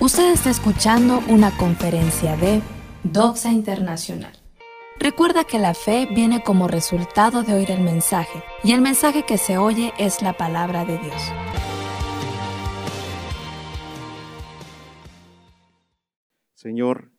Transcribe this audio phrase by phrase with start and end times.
[0.00, 2.62] Usted está escuchando una conferencia de
[3.04, 4.32] Doxa Internacional.
[4.98, 9.36] Recuerda que la fe viene como resultado de oír el mensaje, y el mensaje que
[9.36, 11.22] se oye es la palabra de Dios.
[16.54, 17.10] Señor,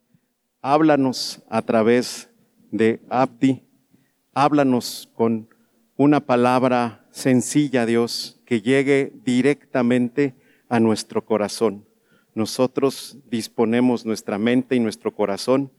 [0.64, 2.32] háblanos a través
[2.72, 3.64] de Abdi,
[4.34, 5.50] háblanos con
[5.98, 10.36] una palabra sencilla, Dios, que llegue directamente
[10.68, 11.91] a nuestro corazón.
[12.34, 15.72] Nosotros disponemos nuestra mente y nuestro corazón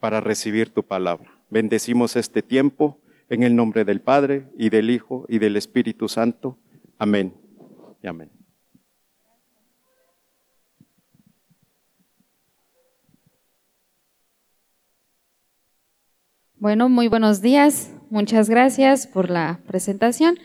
[0.00, 1.32] para recibir tu palabra.
[1.50, 6.58] Bendecimos este tiempo en el nombre del Padre y del Hijo y del Espíritu Santo.
[6.98, 7.32] Amén
[8.02, 8.30] y amén.
[16.58, 17.90] Bueno, muy buenos días.
[18.10, 20.38] Muchas gracias por la presentación.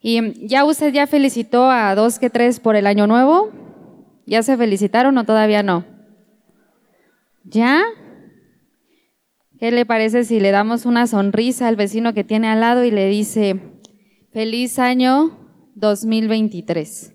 [0.00, 3.50] Y ya usted ya felicitó a dos que tres por el año nuevo.
[4.30, 5.84] ¿Ya se felicitaron o todavía no?
[7.42, 7.82] ¿Ya?
[9.58, 12.92] ¿Qué le parece si le damos una sonrisa al vecino que tiene al lado y
[12.92, 13.60] le dice,
[14.32, 15.36] feliz año
[15.74, 17.12] 2023?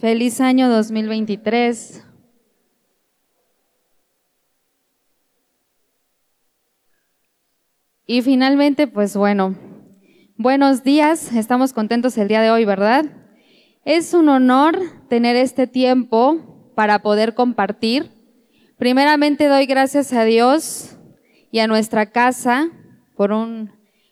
[0.00, 2.04] Feliz año 2023.
[8.08, 9.54] Y finalmente, pues bueno,
[10.36, 13.25] buenos días, estamos contentos el día de hoy, ¿verdad?
[13.86, 18.10] Es un honor tener este tiempo para poder compartir.
[18.78, 20.96] Primeramente doy gracias a Dios
[21.52, 22.68] y a nuestra casa
[23.14, 23.70] por, un,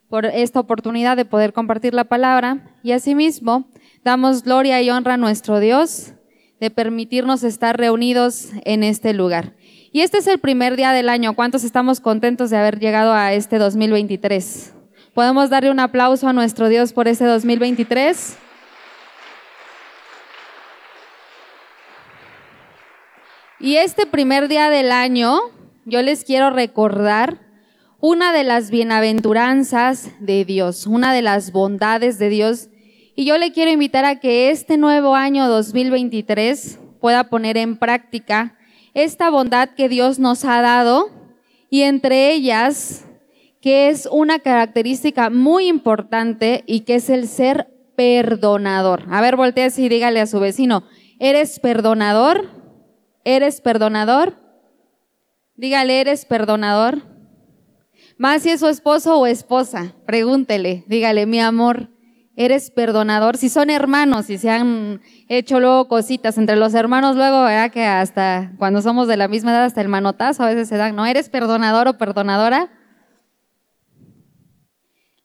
[0.08, 3.68] por esta oportunidad de poder compartir la palabra y asimismo
[4.04, 6.12] damos gloria y honra a nuestro Dios
[6.60, 9.54] de permitirnos estar reunidos en este lugar.
[9.90, 11.34] Y este es el primer día del año.
[11.34, 14.72] ¿Cuántos estamos contentos de haber llegado a este 2023?
[15.14, 18.38] ¿Podemos darle un aplauso a nuestro Dios por este 2023?
[23.64, 25.38] Y este primer día del año,
[25.86, 27.38] yo les quiero recordar
[27.98, 32.68] una de las bienaventuranzas de Dios, una de las bondades de Dios.
[33.16, 38.54] Y yo le quiero invitar a que este nuevo año 2023 pueda poner en práctica
[38.92, 41.08] esta bondad que Dios nos ha dado
[41.70, 43.06] y entre ellas
[43.62, 49.04] que es una característica muy importante y que es el ser perdonador.
[49.08, 49.38] A ver,
[49.78, 50.84] y dígale a su vecino,
[51.18, 52.62] ¿eres perdonador?
[53.24, 54.34] ¿Eres perdonador?
[55.56, 57.02] Dígale, ¿eres perdonador?
[58.18, 61.88] Más si es su esposo o esposa, pregúntele, dígale, mi amor,
[62.36, 63.36] eres perdonador.
[63.36, 67.70] Si son hermanos y se han hecho luego cositas entre los hermanos, luego, ¿verdad?
[67.70, 70.94] Que hasta cuando somos de la misma edad, hasta el manotazo a veces se dan,
[70.94, 71.06] ¿no?
[71.06, 72.70] ¿Eres perdonador o perdonadora?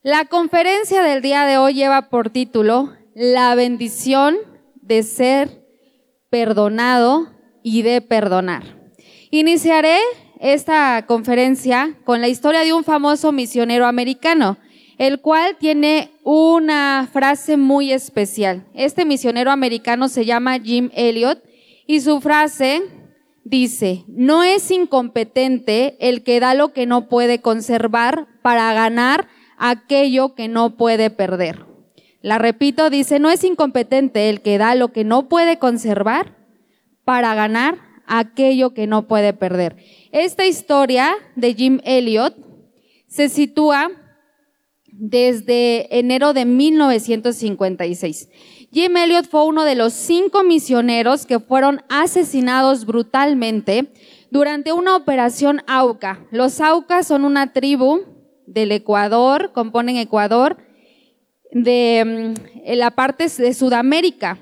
[0.02, 4.38] La conferencia del día de hoy lleva por título La bendición
[4.76, 5.68] de ser
[6.30, 8.64] perdonado y de perdonar.
[9.32, 9.98] Iniciaré
[10.40, 14.58] esta conferencia con la historia de un famoso misionero americano
[15.00, 18.68] el cual tiene una frase muy especial.
[18.74, 21.42] Este misionero americano se llama Jim Elliot
[21.88, 22.84] y su frase
[23.46, 30.36] dice, no es incompetente el que da lo que no puede conservar para ganar aquello
[30.36, 31.66] que no puede perder.
[32.22, 36.36] La repito, dice, no es incompetente el que da lo que no puede conservar
[37.10, 39.78] para ganar aquello que no puede perder.
[40.12, 42.36] Esta historia de Jim Elliot
[43.08, 43.90] se sitúa
[44.86, 48.30] desde enero de 1956.
[48.72, 53.92] Jim Elliot fue uno de los cinco misioneros que fueron asesinados brutalmente
[54.30, 56.28] durante una operación AUCA.
[56.30, 58.04] Los AUCA son una tribu
[58.46, 60.58] del Ecuador, componen Ecuador,
[61.52, 64.38] de mm, la parte de Sudamérica.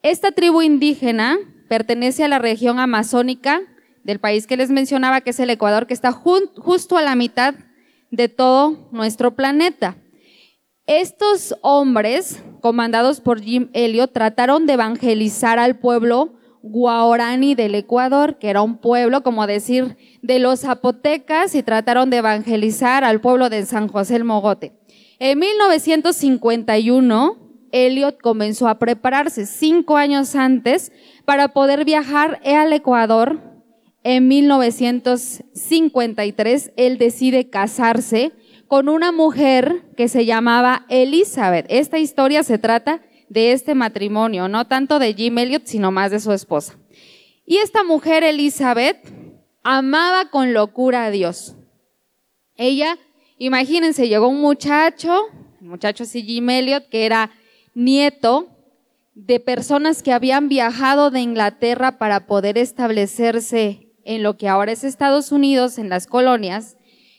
[0.00, 1.38] Esta tribu indígena
[1.68, 3.60] pertenece a la región amazónica
[4.04, 7.54] del país que les mencionaba, que es el Ecuador, que está justo a la mitad
[8.10, 9.96] de todo nuestro planeta.
[10.86, 18.48] Estos hombres, comandados por Jim Elliot, trataron de evangelizar al pueblo guaorani del Ecuador, que
[18.48, 23.66] era un pueblo, como decir, de los zapotecas, y trataron de evangelizar al pueblo de
[23.66, 24.72] San José el Mogote.
[25.18, 27.36] En 1951,
[27.72, 30.92] Elliot comenzó a prepararse cinco años antes
[31.28, 33.38] para poder viajar al Ecuador
[34.02, 38.32] en 1953 él decide casarse
[38.66, 41.66] con una mujer que se llamaba Elizabeth.
[41.68, 46.20] Esta historia se trata de este matrimonio, no tanto de Jim Elliot, sino más de
[46.20, 46.78] su esposa.
[47.44, 48.96] Y esta mujer, Elizabeth,
[49.62, 51.56] amaba con locura a Dios.
[52.56, 52.96] Ella,
[53.36, 55.26] imagínense, llegó un muchacho,
[55.60, 57.32] un muchacho así Jim Elliot, que era
[57.74, 58.48] nieto
[59.18, 64.84] de personas que habían viajado de Inglaterra para poder establecerse en lo que ahora es
[64.84, 66.76] Estados Unidos, en las colonias,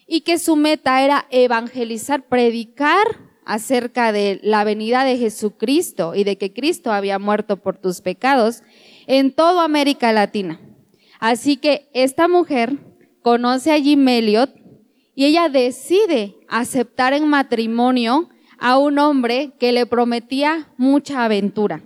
[0.08, 3.06] y que su meta era evangelizar, predicar
[3.46, 8.64] acerca de la venida de Jesucristo y de que Cristo había muerto por tus pecados
[9.06, 10.62] en toda América Latina.
[11.20, 12.78] Así que esta mujer
[13.22, 14.52] conoce a Jim Elliot
[15.16, 21.84] y ella decide aceptar en matrimonio a un hombre que le prometía mucha aventura.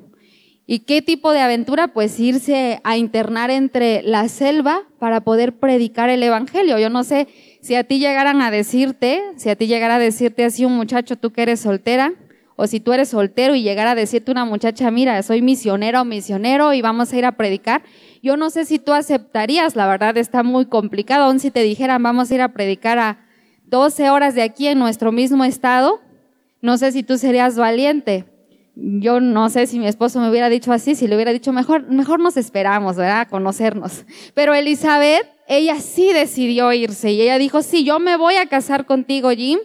[0.66, 1.90] ¿Y qué tipo de aventura?
[1.90, 6.80] Pues irse a internar entre la selva para poder predicar el Evangelio.
[6.80, 7.28] Yo no sé
[7.62, 11.18] si a ti llegaran a decirte, si a ti llegara a decirte así un muchacho,
[11.18, 12.14] tú que eres soltera,
[12.56, 16.06] o si tú eres soltero y llegara a decirte una muchacha, mira, soy misionera o
[16.06, 17.84] misionero y vamos a ir a predicar,
[18.22, 22.04] yo no sé si tú aceptarías, la verdad está muy complicado, aun si te dijeran
[22.04, 23.26] vamos a ir a predicar a
[23.66, 26.00] 12 horas de aquí en nuestro mismo estado,
[26.62, 28.26] no sé si tú serías valiente
[28.76, 31.88] yo no sé si mi esposo me hubiera dicho así, si le hubiera dicho mejor,
[31.90, 33.22] mejor nos esperamos, ¿verdad?
[33.22, 34.06] A conocernos.
[34.34, 38.86] Pero Elizabeth, ella sí decidió irse y ella dijo, sí, yo me voy a casar
[38.86, 39.60] contigo, Jim,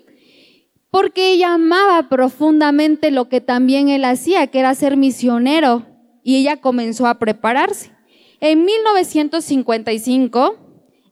[0.91, 5.87] porque ella amaba profundamente lo que también él hacía, que era ser misionero,
[6.23, 7.93] y ella comenzó a prepararse.
[8.41, 10.57] En 1955,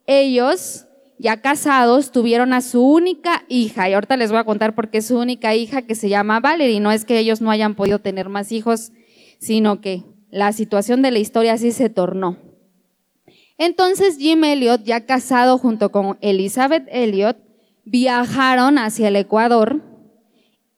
[0.07, 0.86] ellos
[1.19, 5.03] ya casados, tuvieron a su única hija, y ahorita les voy a contar por qué
[5.03, 6.81] su única hija que se llama Valerie.
[6.81, 8.93] No es que ellos no hayan podido tener más hijos,
[9.39, 12.39] sino que la situación de la historia así se tornó.
[13.59, 17.39] Entonces Jim Elliot, ya casado junto con Elizabeth Elliot,
[17.85, 19.83] viajaron hacia el Ecuador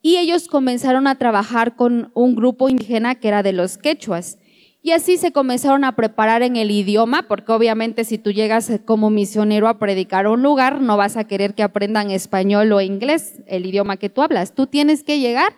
[0.01, 4.39] y ellos comenzaron a trabajar con un grupo indígena que era de los quechuas.
[4.81, 9.11] Y así se comenzaron a preparar en el idioma, porque obviamente si tú llegas como
[9.11, 13.43] misionero a predicar a un lugar, no vas a querer que aprendan español o inglés,
[13.47, 14.55] el idioma que tú hablas.
[14.55, 15.53] Tú tienes que llegar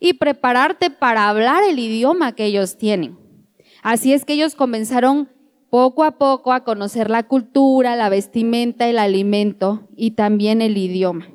[0.00, 3.18] y prepararte para hablar el idioma que ellos tienen.
[3.82, 5.28] Así es que ellos comenzaron
[5.70, 11.28] poco a poco a conocer la cultura, la vestimenta, el alimento y también el idioma.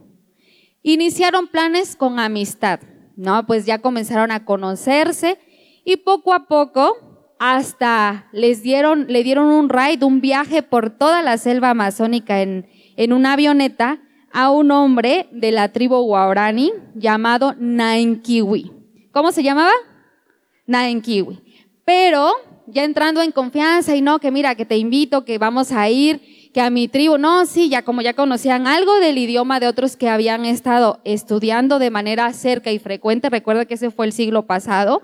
[0.84, 2.80] Iniciaron planes con amistad,
[3.16, 3.46] ¿no?
[3.46, 5.40] Pues ya comenzaron a conocerse
[5.84, 7.07] y poco a poco
[7.40, 12.68] hasta les dieron, le dieron un ride, un viaje por toda la selva amazónica en,
[12.96, 14.00] en una avioneta
[14.32, 18.72] a un hombre de la tribu Guarani llamado Naenkiwi.
[19.12, 19.72] ¿Cómo se llamaba?
[20.66, 21.40] Naenkiwi.
[21.86, 22.34] Pero
[22.68, 26.22] ya entrando en confianza y no, que mira, que te invito, que vamos a ir,
[26.54, 29.96] que a mi tribu, no, sí, ya como ya conocían algo del idioma de otros
[29.96, 34.46] que habían estado estudiando de manera cerca y frecuente, recuerda que ese fue el siglo
[34.46, 35.02] pasado,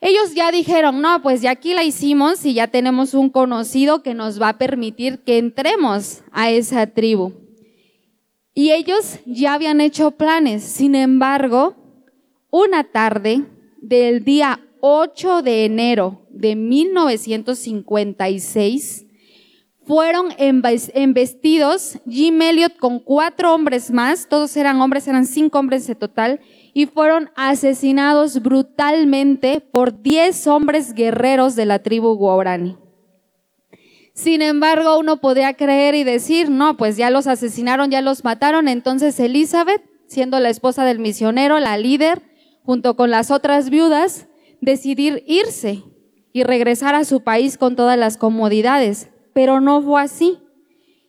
[0.00, 4.14] ellos ya dijeron, no, pues ya aquí la hicimos y ya tenemos un conocido que
[4.14, 7.32] nos va a permitir que entremos a esa tribu.
[8.52, 10.62] Y ellos ya habían hecho planes.
[10.62, 11.74] Sin embargo,
[12.50, 13.42] una tarde
[13.80, 19.06] del día 8 de enero de 1956,
[19.86, 25.96] fueron embestidos Jim Elliot con cuatro hombres más, todos eran hombres, eran cinco hombres en
[25.96, 26.40] total,
[26.76, 32.76] y fueron asesinados brutalmente por 10 hombres guerreros de la tribu Guarani.
[34.12, 38.68] Sin embargo, uno podría creer y decir, no, pues ya los asesinaron, ya los mataron.
[38.68, 42.20] Entonces Elizabeth, siendo la esposa del misionero, la líder,
[42.62, 44.28] junto con las otras viudas,
[44.60, 45.82] decidir irse
[46.34, 49.08] y regresar a su país con todas las comodidades.
[49.32, 50.40] Pero no fue así.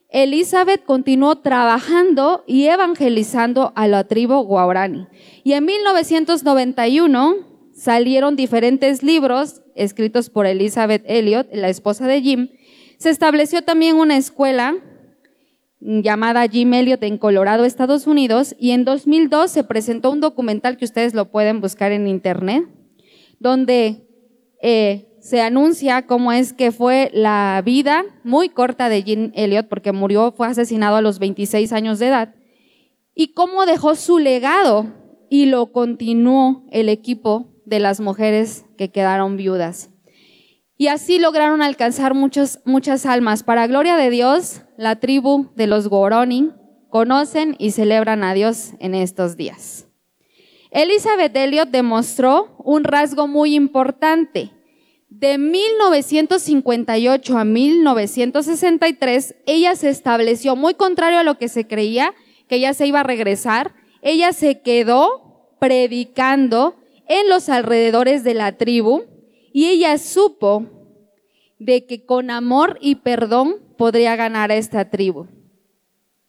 [0.09, 5.07] Elizabeth continuó trabajando y evangelizando a la tribu Guarani.
[5.43, 7.35] Y en 1991
[7.73, 12.49] salieron diferentes libros escritos por Elizabeth Elliot, la esposa de Jim.
[12.97, 14.75] Se estableció también una escuela
[15.79, 20.85] llamada Jim Elliot en Colorado, Estados Unidos, y en 2002 se presentó un documental que
[20.85, 22.63] ustedes lo pueden buscar en internet,
[23.39, 24.07] donde
[24.61, 29.91] eh, se anuncia cómo es que fue la vida muy corta de Jim Elliot, porque
[29.91, 32.36] murió, fue asesinado a los 26 años de edad,
[33.13, 34.86] y cómo dejó su legado
[35.29, 39.89] y lo continuó el equipo de las mujeres que quedaron viudas.
[40.77, 43.43] Y así lograron alcanzar muchos, muchas almas.
[43.43, 46.51] Para gloria de Dios, la tribu de los Goroni
[46.89, 49.89] conocen y celebran a Dios en estos días.
[50.72, 54.53] Elizabeth Elliot demostró un rasgo muy importante
[55.09, 62.13] de 1958 a 1963, ella se estableció, muy contrario a lo que se creía,
[62.47, 66.75] que ella se iba a regresar, ella se quedó predicando
[67.07, 69.03] en los alrededores de la tribu
[69.53, 70.65] y ella supo
[71.57, 75.27] de que con amor y perdón podría ganar a esta tribu.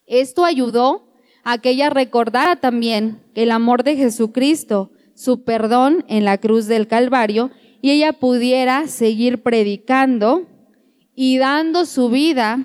[0.07, 1.09] Esto ayudó
[1.45, 6.87] a que ella recordara también el amor de Jesucristo, su perdón en la cruz del
[6.87, 10.47] Calvario y ella pudiera seguir predicando
[11.15, 12.65] y dando su vida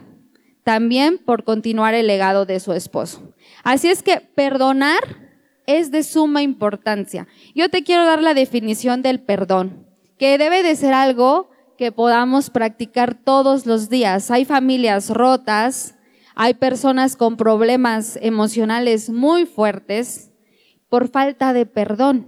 [0.63, 3.33] también por continuar el legado de su esposo.
[3.63, 5.23] Así es que perdonar
[5.65, 7.27] es de suma importancia.
[7.55, 12.49] Yo te quiero dar la definición del perdón, que debe de ser algo que podamos
[12.49, 14.31] practicar todos los días.
[14.31, 15.95] Hay familias rotas,
[16.35, 20.31] hay personas con problemas emocionales muy fuertes
[20.89, 22.27] por falta de perdón.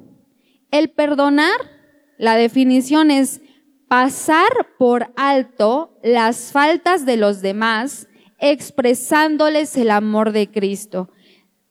[0.72, 1.75] El perdonar,
[2.18, 3.42] la definición es
[3.88, 8.08] pasar por alto las faltas de los demás,
[8.40, 11.10] expresándoles el amor de Cristo,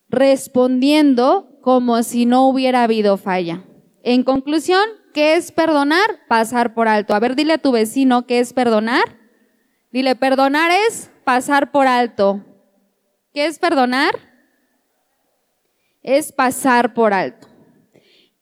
[0.09, 3.65] respondiendo como si no hubiera habido falla.
[4.03, 6.21] En conclusión, ¿qué es perdonar?
[6.29, 7.15] Pasar por alto.
[7.15, 9.19] A ver, dile a tu vecino qué es perdonar.
[9.91, 12.45] Dile, perdonar es pasar por alto.
[13.33, 14.15] ¿Qué es perdonar?
[16.03, 17.49] Es pasar por alto.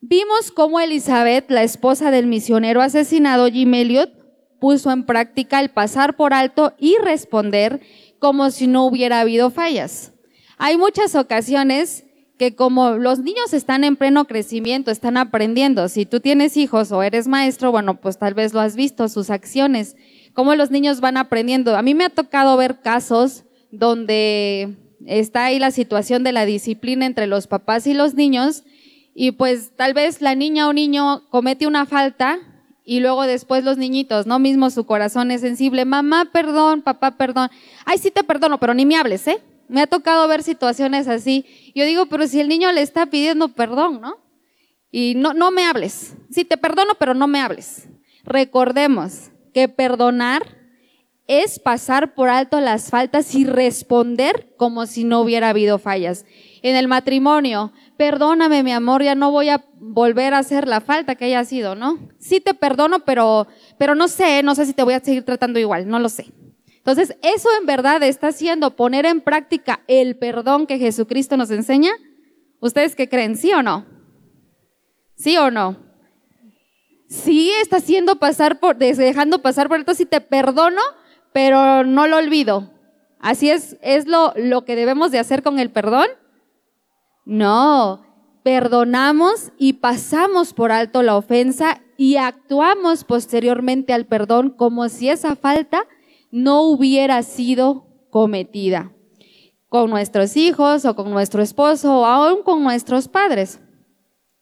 [0.05, 4.11] Vimos cómo Elizabeth, la esposa del misionero asesinado Jim Elliot,
[4.59, 7.81] puso en práctica el pasar por alto y responder
[8.19, 10.13] como si no hubiera habido fallas.
[10.59, 12.05] Hay muchas ocasiones
[12.37, 17.05] que como los niños están en pleno crecimiento, están aprendiendo, si tú tienes hijos o
[17.05, 19.95] eres maestro, bueno, pues tal vez lo has visto, sus acciones,
[20.35, 21.77] cómo los niños van aprendiendo.
[21.77, 27.07] A mí me ha tocado ver casos donde está ahí la situación de la disciplina
[27.07, 28.65] entre los papás y los niños
[29.15, 32.39] y pues tal vez la niña o niño comete una falta
[32.85, 34.39] y luego después los niñitos, ¿no?
[34.39, 37.51] Mismo su corazón es sensible, mamá, perdón, papá, perdón.
[37.85, 39.41] Ay, sí te perdono, pero ni me hables, ¿eh?
[39.69, 41.47] Me ha tocado ver situaciones así.
[41.75, 44.19] Yo digo, pero si el niño le está pidiendo perdón, ¿no?
[44.91, 46.17] Y no, no me hables.
[46.31, 47.89] Sí, te perdono, pero no me hables.
[48.25, 50.43] Recordemos que perdonar
[51.27, 56.27] es pasar por alto las faltas y responder como si no hubiera habido fallas.
[56.63, 61.15] En el matrimonio, perdóname mi amor, ya no voy a volver a hacer la falta
[61.15, 61.99] que haya sido, ¿no?
[62.19, 63.47] Sí te perdono, pero,
[63.79, 66.27] pero no sé, no sé si te voy a seguir tratando igual, no lo sé.
[66.77, 71.93] Entonces, eso en verdad está haciendo poner en práctica el perdón que Jesucristo nos enseña.
[72.59, 73.37] ¿Ustedes qué creen?
[73.37, 73.87] ¿Sí o no?
[75.15, 75.77] ¿Sí o no?
[77.09, 80.81] Sí está haciendo pasar por, dejando pasar por esto, sí te perdono,
[81.33, 82.73] pero no lo olvido.
[83.21, 86.09] Así es, es lo, lo que debemos de hacer con el perdón.
[87.25, 88.05] No,
[88.43, 95.37] perdonamos y pasamos por alto la ofensa y actuamos posteriormente al perdón como si esa
[95.37, 95.87] falta
[96.31, 98.93] no hubiera sido cometida
[99.69, 103.61] con nuestros hijos o con nuestro esposo o aún con nuestros padres.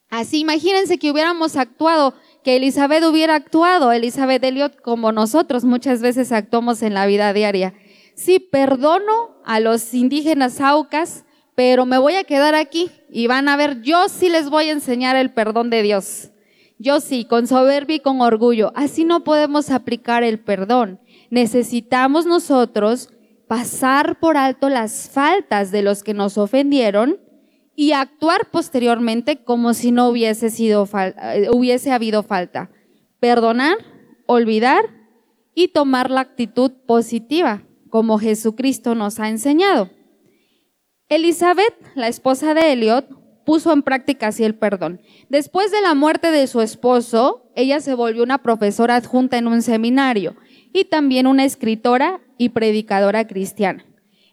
[0.08, 6.32] Así imagínense que hubiéramos actuado, que Elizabeth hubiera actuado, Elizabeth Elliot como nosotros muchas veces
[6.32, 7.74] actuamos en la vida diaria.
[8.16, 11.24] Sí, perdono a los indígenas aucas,
[11.60, 14.72] pero me voy a quedar aquí y van a ver, yo sí les voy a
[14.72, 16.30] enseñar el perdón de Dios.
[16.78, 18.72] Yo sí, con soberbia y con orgullo.
[18.74, 23.10] Así no podemos aplicar el perdón necesitamos nosotros
[23.46, 27.18] pasar por alto las faltas de los que nos ofendieron
[27.76, 32.70] y actuar posteriormente como si no hubiese, sido eh, hubiese habido falta.
[33.20, 33.76] Perdonar,
[34.24, 34.86] olvidar
[35.54, 39.90] y tomar la actitud positiva, como Jesucristo nos ha enseñado.
[41.10, 43.04] Elizabeth, la esposa de Eliot,
[43.44, 45.00] puso en práctica así el perdón.
[45.28, 49.60] Después de la muerte de su esposo, ella se volvió una profesora adjunta en un
[49.60, 50.36] seminario
[50.72, 53.84] y también una escritora y predicadora cristiana.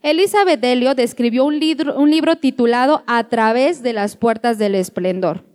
[0.03, 5.46] Elizabeth Elliot escribió un libro, un libro titulado A través de las puertas del esplendor,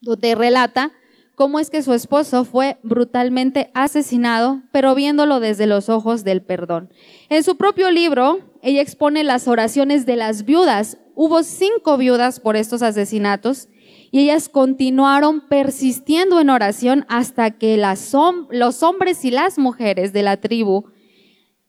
[0.00, 0.90] donde relata
[1.36, 6.90] cómo es que su esposo fue brutalmente asesinado, pero viéndolo desde los ojos del perdón.
[7.28, 10.96] En su propio libro, ella expone las oraciones de las viudas.
[11.14, 13.68] Hubo cinco viudas por estos asesinatos
[14.10, 20.38] y ellas continuaron persistiendo en oración hasta que los hombres y las mujeres de la
[20.38, 20.86] tribu,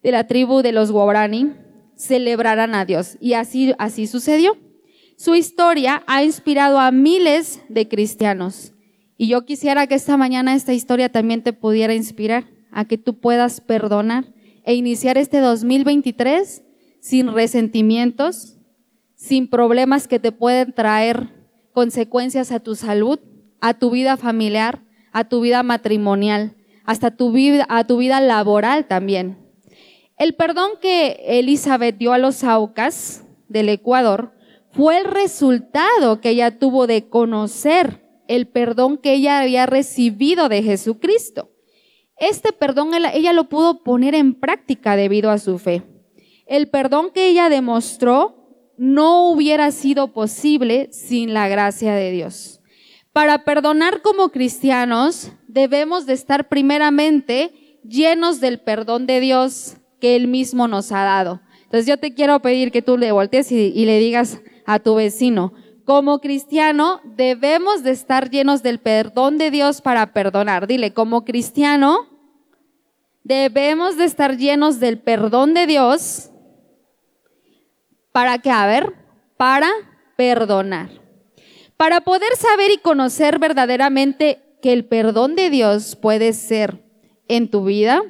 [0.04, 1.52] de la tribu de los Guarani,
[1.98, 3.18] celebraran a Dios.
[3.20, 4.58] Y así, así sucedió.
[5.18, 8.74] Su historia ha inspirado a miles de cristianos.
[9.18, 13.20] Y yo quisiera que esta mañana esta historia también te pudiera inspirar a que tú
[13.20, 14.34] puedas perdonar
[14.64, 16.65] e iniciar este 2023
[17.06, 18.58] sin resentimientos,
[19.14, 21.30] sin problemas que te pueden traer
[21.72, 23.20] consecuencias a tu salud,
[23.62, 24.82] a tu vida familiar,
[25.12, 29.38] a tu vida matrimonial, hasta tu vida, a tu vida laboral también.
[30.18, 34.34] El perdón que Elizabeth dio a los Aucas del Ecuador
[34.72, 40.64] fue el resultado que ella tuvo de conocer el perdón que ella había recibido de
[40.64, 41.52] Jesucristo.
[42.18, 45.84] Este perdón ella lo pudo poner en práctica debido a su fe.
[46.46, 48.46] El perdón que ella demostró
[48.78, 52.62] no hubiera sido posible sin la gracia de Dios.
[53.14, 60.28] Para perdonar como cristianos, debemos de estar primeramente llenos del perdón de Dios que Él
[60.28, 61.42] mismo nos ha dado.
[61.64, 65.54] Entonces yo te quiero pedir que tú le voltees y, le digas a tu vecino,
[65.86, 70.68] como cristiano debemos de estar llenos del perdón de Dios para perdonar.
[70.68, 72.10] Dile, como cristiano
[73.24, 76.32] debemos de estar llenos del perdón de Dios
[78.16, 78.94] para que, a ver,
[79.36, 79.70] para
[80.16, 80.88] perdonar.
[81.76, 86.82] Para poder saber y conocer verdaderamente que el perdón de Dios puede ser
[87.28, 88.02] en tu vida,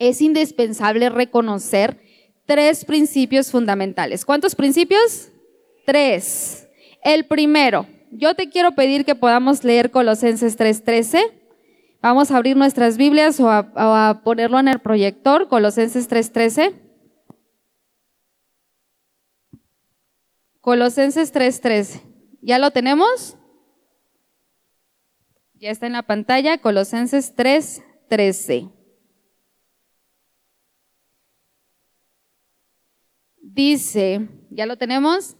[0.00, 2.00] es indispensable reconocer
[2.44, 4.24] tres principios fundamentales.
[4.24, 5.28] ¿Cuántos principios?
[5.86, 6.66] Tres.
[7.04, 11.22] El primero, yo te quiero pedir que podamos leer Colosenses 3:13.
[12.02, 16.87] Vamos a abrir nuestras Biblias o a, o a ponerlo en el proyector, Colosenses 3:13.
[20.68, 22.02] Colosenses 3:13.
[22.42, 23.38] ¿Ya lo tenemos?
[25.54, 28.70] Ya está en la pantalla, Colosenses 3:13.
[33.40, 35.38] Dice, ¿ya lo tenemos?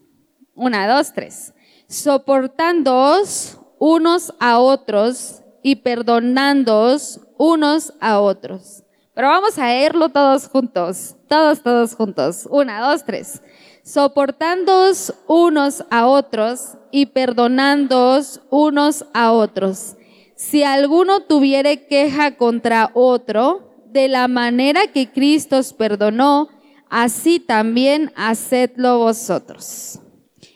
[0.55, 1.53] Una, dos, tres.
[1.89, 8.83] Soportándoos unos a otros y perdonándoos unos a otros.
[9.13, 11.17] Pero vamos a leerlo todos juntos.
[11.29, 12.49] Todos, todos juntos.
[12.51, 13.43] Una, dos, tres.
[13.89, 19.97] Soportándoos unos a otros y perdonándoos unos a otros.
[20.37, 26.51] Si alguno tuviere queja contra otro, de la manera que Cristo os perdonó,
[26.91, 30.01] así también hacedlo vosotros.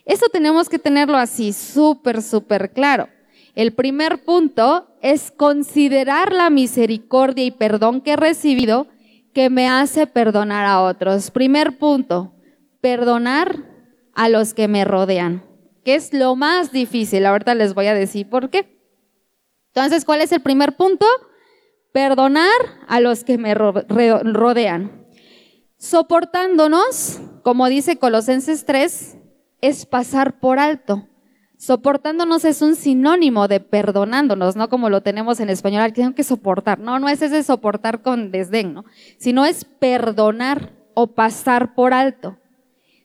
[0.05, 3.09] Esto tenemos que tenerlo así, súper, súper claro.
[3.55, 8.89] El primer punto es considerar la misericordia y perdón que he recibido
[9.33, 11.31] que me hace perdonar a otros.
[11.31, 12.35] Primer punto,
[12.83, 13.65] perdonar
[14.15, 15.43] a los que me rodean,
[15.85, 17.25] que es lo más difícil.
[17.25, 18.79] Ahorita les voy a decir por qué.
[19.69, 21.07] Entonces, ¿cuál es el primer punto?
[21.93, 22.51] Perdonar
[22.89, 25.07] a los que me rodean.
[25.79, 29.17] Soportándonos, como dice Colosenses 3,
[29.63, 31.09] es pasar por alto.
[31.57, 36.81] Soportándonos es un sinónimo de perdonándonos, no como lo tenemos en español, tengo que soportar.
[36.81, 38.85] No, no es ese soportar con desdén, ¿no?
[39.19, 42.37] Sino es perdonar o pasar por alto.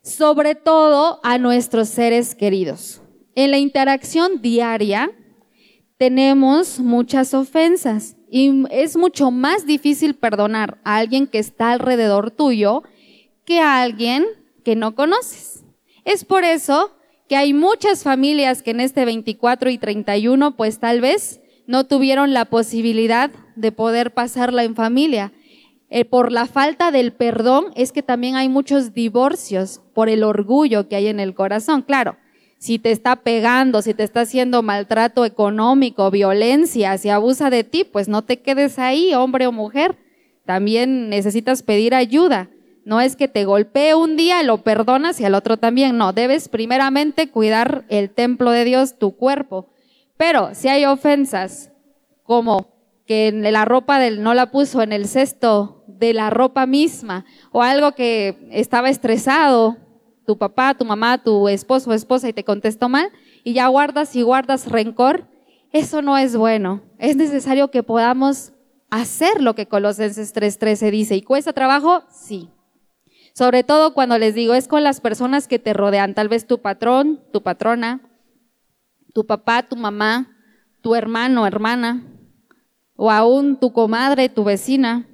[0.08, 3.02] Sobre todo a nuestros seres queridos.
[3.36, 5.12] En la interacción diaria
[5.98, 12.84] tenemos muchas ofensas y es mucho más difícil perdonar a alguien que está alrededor tuyo
[13.43, 14.26] que a alguien
[14.63, 15.65] que no conoces.
[16.06, 16.91] Es por eso
[17.28, 22.34] que hay muchas familias que en este 24 y 31 pues tal vez no tuvieron
[22.34, 25.34] la posibilidad de poder pasarla en familia.
[25.89, 30.89] Eh, por la falta del perdón es que también hay muchos divorcios por el orgullo
[30.89, 31.82] que hay en el corazón.
[31.82, 32.17] Claro,
[32.58, 37.84] si te está pegando, si te está haciendo maltrato económico, violencia, si abusa de ti,
[37.86, 39.95] pues no te quedes ahí, hombre o mujer.
[40.45, 42.50] También necesitas pedir ayuda.
[42.84, 45.97] No es que te golpee un día, lo perdonas y al otro también.
[45.97, 49.69] No, debes primeramente cuidar el templo de Dios, tu cuerpo.
[50.15, 51.71] Pero si hay ofensas
[52.23, 52.73] como
[53.06, 57.62] que la ropa del, no la puso en el cesto de la ropa misma o
[57.62, 59.77] algo que estaba estresado,
[60.25, 63.12] tu papá, tu mamá, tu esposo o esposa y te contestó mal
[63.43, 65.27] y ya guardas y guardas rencor,
[65.71, 66.81] eso no es bueno.
[66.97, 68.53] Es necesario que podamos
[68.89, 71.15] hacer lo que Colosenses 3:13 dice.
[71.15, 72.03] ¿Y cuesta trabajo?
[72.10, 72.49] Sí.
[73.33, 76.60] Sobre todo cuando les digo, es con las personas que te rodean, tal vez tu
[76.60, 78.01] patrón, tu patrona,
[79.13, 80.36] tu papá, tu mamá,
[80.81, 82.03] tu hermano, hermana,
[82.95, 85.07] o aún tu comadre, tu vecina.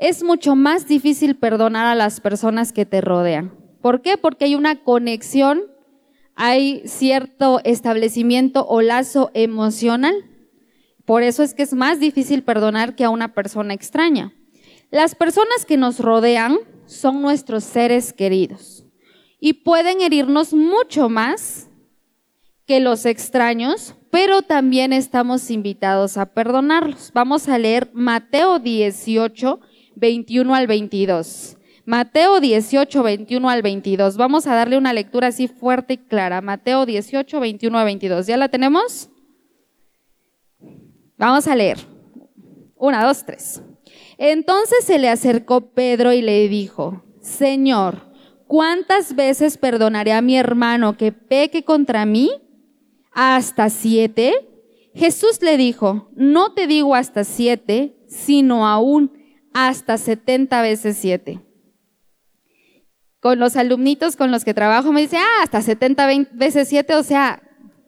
[0.00, 3.52] Es mucho más difícil perdonar a las personas que te rodean.
[3.82, 4.16] ¿Por qué?
[4.16, 5.60] Porque hay una conexión,
[6.34, 10.14] hay cierto establecimiento o lazo emocional.
[11.04, 14.32] Por eso es que es más difícil perdonar que a una persona extraña.
[14.90, 18.86] Las personas que nos rodean son nuestros seres queridos
[19.38, 21.68] y pueden herirnos mucho más
[22.64, 27.10] que los extraños, pero también estamos invitados a perdonarlos.
[27.12, 29.60] Vamos a leer Mateo 18,
[29.96, 31.56] 21 al 22.
[31.84, 34.16] Mateo 18, 21 al 22.
[34.16, 36.40] Vamos a darle una lectura así fuerte y clara.
[36.40, 38.26] Mateo 18, 21 al 22.
[38.26, 39.08] ¿Ya la tenemos?
[41.16, 41.78] Vamos a leer.
[42.76, 43.62] Una, dos, tres.
[44.18, 48.12] Entonces se le acercó Pedro y le dijo, Señor,
[48.46, 52.30] ¿cuántas veces perdonaré a mi hermano que peque contra mí?
[53.12, 54.48] ¿Hasta siete?
[54.94, 59.19] Jesús le dijo, no te digo hasta siete, sino aún
[59.52, 61.40] hasta setenta veces siete.
[63.20, 67.02] Con los alumnitos con los que trabajo me dice, ah, hasta setenta veces siete, o
[67.02, 67.42] sea,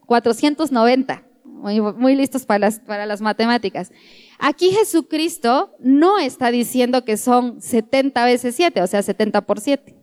[0.06, 1.26] 490.
[1.44, 3.92] Muy, listos para las, para las matemáticas.
[4.40, 9.96] Aquí Jesucristo no está diciendo que son 70 veces 7, o sea, 70 por 7.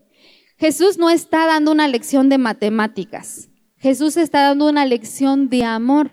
[0.57, 3.49] Jesús no está dando una lección de matemáticas.
[3.75, 6.11] Jesús está dando una lección de amor.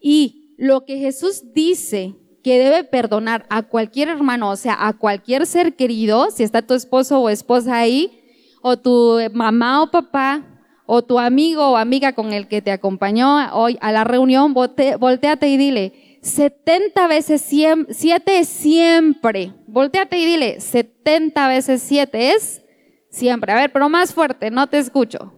[0.00, 2.14] Y lo que Jesús dice
[2.46, 6.74] que debe perdonar a cualquier hermano, o sea, a cualquier ser querido, si está tu
[6.74, 8.22] esposo o esposa ahí,
[8.62, 10.44] o tu mamá o papá,
[10.86, 15.48] o tu amigo o amiga con el que te acompañó hoy a la reunión, volteate
[15.48, 19.52] y dile, 70 veces 7 es siempre.
[19.66, 22.62] Volteate y dile, 70 veces 7 es
[23.10, 23.50] siempre.
[23.50, 25.32] A ver, pero más fuerte, no te escucho.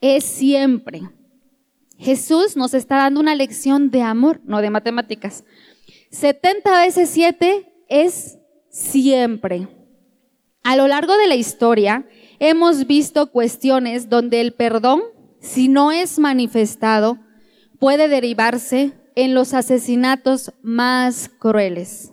[0.00, 1.02] Es siempre.
[1.98, 5.44] Jesús nos está dando una lección de amor, no de matemáticas.
[6.10, 9.68] 70 veces 7 es siempre.
[10.62, 15.02] A lo largo de la historia hemos visto cuestiones donde el perdón,
[15.40, 17.18] si no es manifestado,
[17.78, 22.12] puede derivarse en los asesinatos más crueles.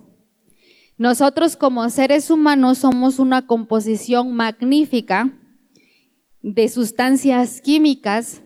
[0.97, 5.33] Nosotros como seres humanos somos una composición magnífica
[6.43, 8.42] de sustancias químicas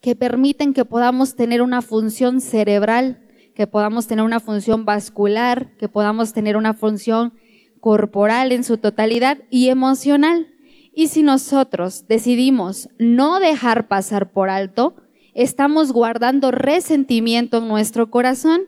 [0.00, 5.88] que permiten que podamos tener una función cerebral, que podamos tener una función vascular, que
[5.88, 7.32] podamos tener una función
[7.80, 10.48] corporal en su totalidad y emocional.
[10.92, 14.96] Y si nosotros decidimos no dejar pasar por alto,
[15.34, 18.62] estamos guardando resentimiento en nuestro corazón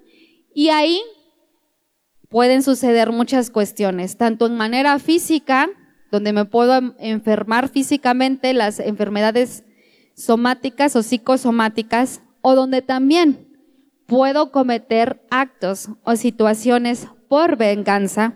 [0.55, 1.01] y ahí
[2.29, 5.69] pueden suceder muchas cuestiones, tanto en manera física,
[6.11, 9.65] donde me puedo enfermar físicamente, las enfermedades
[10.19, 13.49] somáticas o psicosomáticas, o donde también
[14.07, 18.35] puedo cometer actos o situaciones por venganza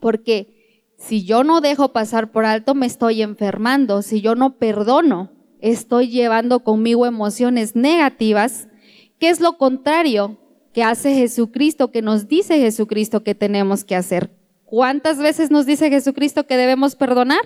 [0.00, 4.02] porque si yo no dejo pasar por alto, me estoy enfermando.
[4.02, 8.68] Si yo no perdono, estoy llevando conmigo emociones negativas,
[9.18, 10.38] que es lo contrario
[10.72, 14.30] que hace Jesucristo, que nos dice Jesucristo que tenemos que hacer.
[14.64, 17.40] ¿Cuántas veces nos dice Jesucristo que debemos perdonar?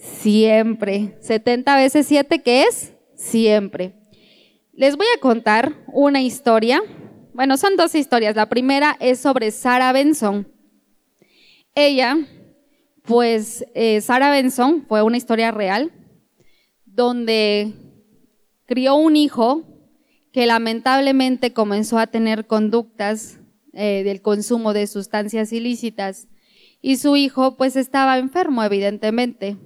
[0.00, 1.16] Siempre.
[1.20, 2.94] 70 veces 7, ¿qué es?
[3.14, 3.94] Siempre.
[4.72, 6.82] Les voy a contar una historia.
[7.34, 8.34] Bueno, son dos historias.
[8.34, 10.48] La primera es sobre Sara Benson.
[11.74, 12.16] Ella,
[13.02, 15.92] pues eh, Sara Benson, fue una historia real,
[16.86, 17.72] donde
[18.64, 19.64] crió un hijo
[20.32, 23.38] que lamentablemente comenzó a tener conductas
[23.74, 26.28] eh, del consumo de sustancias ilícitas
[26.80, 29.56] y su hijo pues estaba enfermo evidentemente.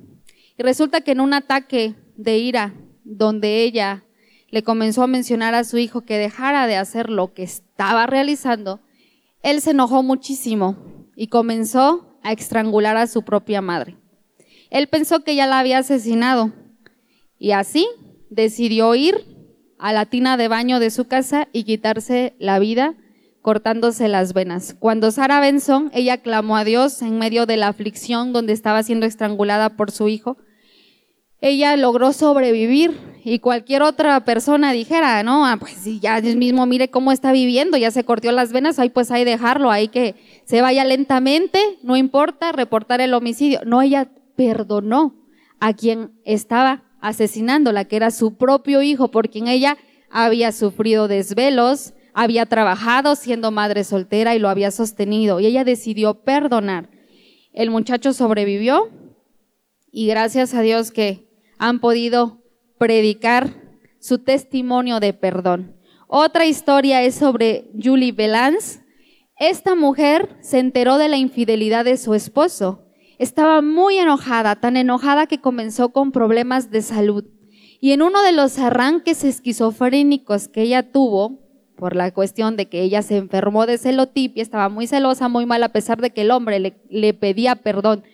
[0.56, 4.04] Y resulta que en un ataque de ira donde ella
[4.50, 8.80] le comenzó a mencionar a su hijo que dejara de hacer lo que estaba realizando,
[9.42, 10.76] él se enojó muchísimo
[11.16, 13.96] y comenzó a estrangular a su propia madre.
[14.70, 16.52] Él pensó que ya la había asesinado
[17.38, 17.86] y así
[18.30, 19.34] decidió ir
[19.78, 22.94] a la tina de baño de su casa y quitarse la vida
[23.42, 24.74] cortándose las venas.
[24.78, 29.04] Cuando Sara Benson, ella clamó a Dios en medio de la aflicción donde estaba siendo
[29.04, 30.38] estrangulada por su hijo,
[31.44, 37.12] ella logró sobrevivir y cualquier otra persona dijera, no, ah, pues ya mismo mire cómo
[37.12, 40.14] está viviendo, ya se cortó las venas, ahí pues hay dejarlo, hay que
[40.46, 43.60] se vaya lentamente, no importa, reportar el homicidio.
[43.66, 45.16] No, ella perdonó
[45.60, 49.76] a quien estaba asesinándola, que era su propio hijo, por quien ella
[50.10, 56.24] había sufrido desvelos, había trabajado siendo madre soltera y lo había sostenido, y ella decidió
[56.24, 56.88] perdonar.
[57.52, 58.88] El muchacho sobrevivió
[59.92, 62.42] y gracias a Dios que han podido
[62.78, 63.50] predicar
[64.00, 65.76] su testimonio de perdón.
[66.06, 68.80] Otra historia es sobre Julie Belance.
[69.38, 72.82] Esta mujer se enteró de la infidelidad de su esposo.
[73.18, 77.24] Estaba muy enojada, tan enojada que comenzó con problemas de salud.
[77.80, 81.40] Y en uno de los arranques esquizofrénicos que ella tuvo,
[81.76, 85.62] por la cuestión de que ella se enfermó de celotipia, estaba muy celosa, muy mal,
[85.62, 88.04] a pesar de que el hombre le, le pedía perdón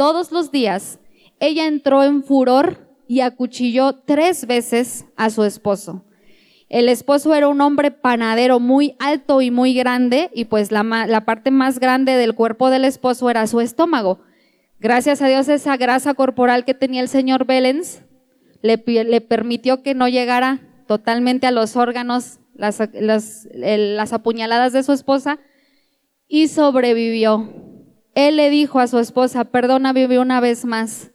[0.00, 0.98] todos los días,
[1.40, 6.04] ella entró en furor y acuchilló tres veces a su esposo.
[6.68, 11.50] El esposo era un hombre panadero muy alto y muy grande y pues la, parte
[11.50, 14.20] más grande del cuerpo del esposo era su estómago.
[14.78, 18.04] Gracias a Dios esa grasa corporal que tenía el señor Belens
[18.62, 25.40] le, permitió que no llegara totalmente a los órganos, las, apuñaladas de su esposa
[26.28, 27.52] y sobrevivió.
[28.14, 31.10] Él le dijo a su esposa, perdona, vive una vez más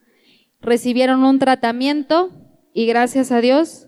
[0.66, 2.32] recibieron un tratamiento
[2.74, 3.88] y gracias a Dios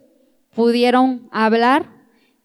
[0.55, 1.91] pudieron hablar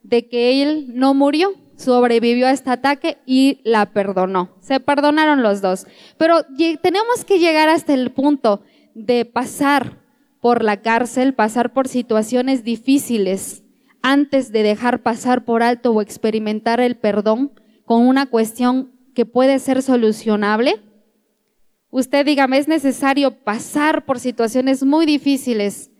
[0.02, 4.50] de que él no murió, sobrevivió a este ataque y la perdonó.
[4.60, 5.86] Se perdonaron los dos.
[6.18, 6.44] Pero
[6.82, 8.62] tenemos que llegar hasta el punto
[8.94, 10.02] de pasar
[10.40, 13.62] por la cárcel, pasar por situaciones difíciles
[14.02, 17.52] antes de dejar pasar por alto o experimentar el perdón
[17.84, 20.80] con una cuestión que puede ser solucionable?
[21.94, 25.90] Usted dígame, ¿es necesario pasar por situaciones muy difíciles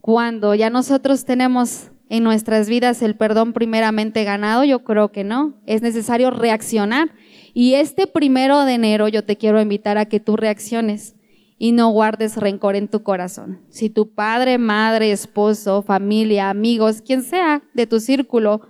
[0.00, 4.64] cuando ya nosotros tenemos en nuestras vidas el perdón primeramente ganado?
[4.64, 5.54] Yo creo que no.
[5.66, 7.14] Es necesario reaccionar.
[7.54, 11.14] Y este primero de enero yo te quiero invitar a que tú reacciones
[11.58, 13.60] y no guardes rencor en tu corazón.
[13.68, 18.62] Si tu padre, madre, esposo, familia, amigos, quien sea de tu círculo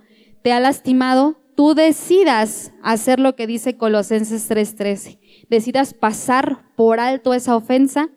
[0.43, 5.20] te ha lastimado, tú decidas hacer lo que dice Colosenses 3:13.
[5.51, 8.07] Decidas pasar por alto esa ofensa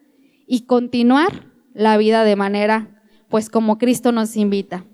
[0.46, 4.84] y continuar la vida de manera, pues como Cristo nos invita.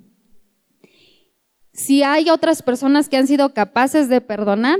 [1.75, 4.79] Si hay otras personas que han sido capaces de perdonar,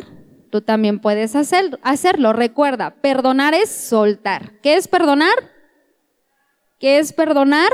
[0.51, 2.33] tú también puedes hacer, hacerlo.
[2.33, 4.59] Recuerda, perdonar es soltar.
[4.63, 5.35] ¿Qué es perdonar?
[6.79, 7.71] ¿Qué es perdonar?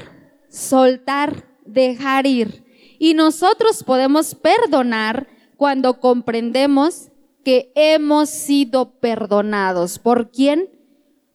[0.49, 2.65] Soltar, dejar ir.
[2.99, 7.13] Y nosotros podemos perdonar cuando comprendemos
[7.47, 10.01] que hemos sido perdonados.
[10.01, 10.69] ¿Por quién?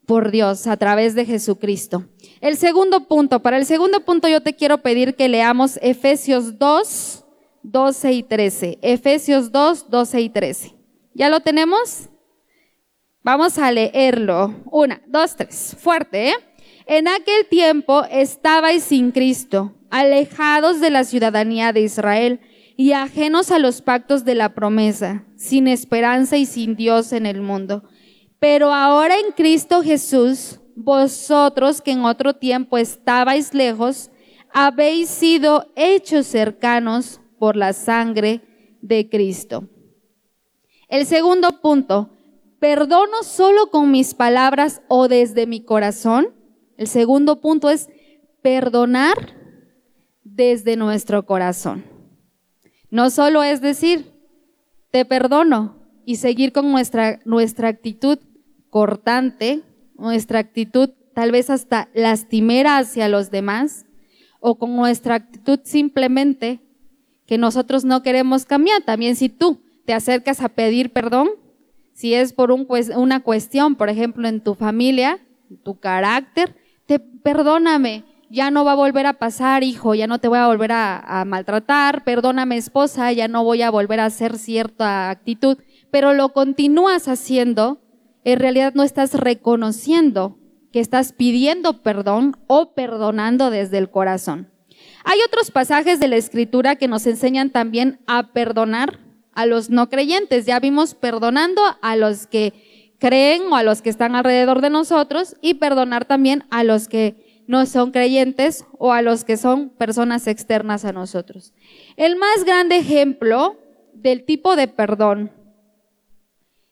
[0.06, 2.04] Por Dios, a través de Jesucristo.
[2.42, 7.24] El segundo punto, para el segundo punto yo te quiero pedir que leamos Efesios 2,
[7.64, 8.80] 12 y 13.
[8.82, 10.76] Efesios 2, 12 y 13.
[11.14, 12.10] ¿Ya lo tenemos?
[13.24, 14.54] Vamos a leerlo.
[14.66, 15.78] Una, dos, tres.
[15.80, 16.36] Fuerte, ¿eh?
[16.88, 22.42] En aquel tiempo estabais sin Cristo, alejados de la ciudadanía de Israel
[22.82, 27.40] y ajenos a los pactos de la promesa, sin esperanza y sin Dios en el
[27.40, 27.84] mundo.
[28.40, 34.10] Pero ahora en Cristo Jesús, vosotros que en otro tiempo estabais lejos,
[34.52, 38.42] habéis sido hechos cercanos por la sangre
[38.82, 39.70] de Cristo.
[40.88, 42.10] El segundo punto,
[42.58, 46.34] perdono solo con mis palabras o desde mi corazón.
[46.78, 47.90] El segundo punto es
[48.42, 49.36] perdonar
[50.24, 51.91] desde nuestro corazón.
[52.92, 54.12] No solo es decir,
[54.92, 58.20] te perdono y seguir con nuestra, nuestra actitud
[58.70, 59.64] cortante,
[59.98, 63.86] nuestra actitud tal vez hasta lastimera hacia los demás,
[64.40, 66.60] o con nuestra actitud simplemente
[67.26, 68.82] que nosotros no queremos cambiar.
[68.82, 71.30] También si tú te acercas a pedir perdón,
[71.94, 75.20] si es por una cuestión, por ejemplo, en tu familia,
[75.64, 76.56] tu carácter,
[76.88, 80.48] te perdóname, ya no va a volver a pasar, hijo, ya no te voy a
[80.48, 85.58] volver a, a maltratar, perdóname, esposa, ya no voy a volver a hacer cierta actitud,
[85.92, 87.82] pero lo continúas haciendo,
[88.24, 90.38] en realidad no estás reconociendo
[90.72, 94.50] que estás pidiendo perdón o perdonando desde el corazón.
[95.04, 99.00] Hay otros pasajes de la escritura que nos enseñan también a perdonar
[99.34, 100.46] a los no creyentes.
[100.46, 105.36] Ya vimos perdonando a los que creen o a los que están alrededor de nosotros
[105.42, 110.26] y perdonar también a los que no son creyentes o a los que son personas
[110.26, 111.54] externas a nosotros.
[111.98, 113.58] El más grande ejemplo
[113.94, 115.34] del tipo de perdón,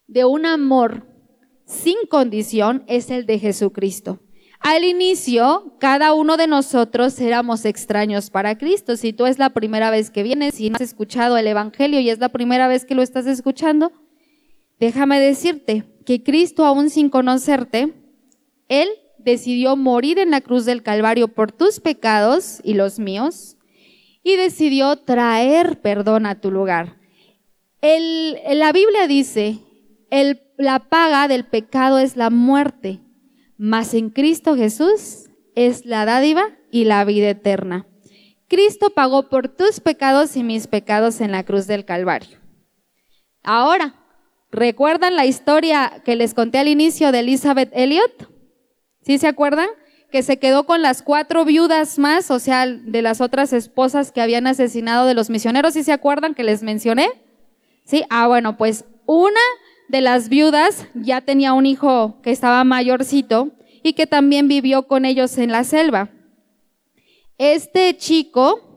[0.06, 1.06] de un amor
[1.66, 4.20] sin condición, es el de Jesucristo.
[4.58, 8.96] Al inicio, cada uno de nosotros éramos extraños para Cristo.
[8.96, 12.08] Si tú es la primera vez que vienes y no has escuchado el Evangelio y
[12.08, 13.92] es la primera vez que lo estás escuchando,
[14.78, 17.92] déjame decirte que Cristo, aún sin conocerte,
[18.68, 18.88] Él
[19.24, 23.56] decidió morir en la cruz del Calvario por tus pecados y los míos
[24.22, 26.98] y decidió traer perdón a tu lugar.
[27.82, 29.58] La Biblia dice,
[30.58, 33.00] la paga del pecado es la muerte
[33.62, 37.86] mas en Cristo Jesús es la dádiva y la vida eterna.
[38.48, 42.38] Cristo pagó por tus pecados y mis pecados en la cruz del Calvario.
[43.42, 43.96] Ahora,
[44.50, 48.30] ¿recuerdan la historia que les conté al inicio de Elizabeth Elliot?
[49.02, 49.68] ¿Sí se acuerdan?
[50.10, 54.20] Que se quedó con las cuatro viudas más, o sea, de las otras esposas que
[54.20, 57.08] habían asesinado de los misioneros, ¿sí se acuerdan que les mencioné?
[57.84, 59.40] Sí, ah, bueno, pues una
[59.88, 63.50] de las viudas ya tenía un hijo que estaba mayorcito
[63.82, 66.10] y que también vivió con ellos en la selva.
[67.38, 68.70] Este chico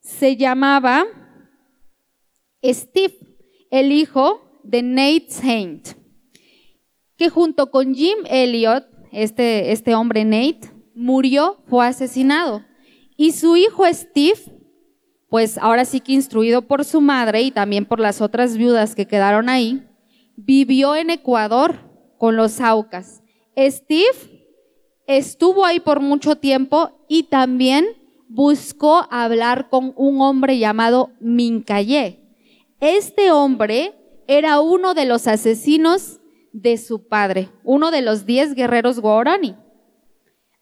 [0.00, 1.06] se llamaba
[2.64, 3.14] Steve,
[3.70, 5.88] el hijo de Nate Saint,
[7.16, 12.64] que junto con Jim Elliot, este, este hombre Nate, murió, fue asesinado.
[13.16, 14.40] Y su hijo Steve,
[15.28, 19.06] pues ahora sí que instruido por su madre y también por las otras viudas que
[19.06, 19.84] quedaron ahí,
[20.36, 21.76] vivió en Ecuador
[22.18, 23.22] con los Aucas.
[23.56, 24.46] Steve
[25.06, 27.86] estuvo ahí por mucho tiempo y también
[28.28, 32.20] buscó hablar con un hombre llamado Mincaye.
[32.80, 33.94] Este hombre
[34.28, 36.17] era uno de los asesinos
[36.52, 39.56] de su padre, uno de los diez guerreros Guarani.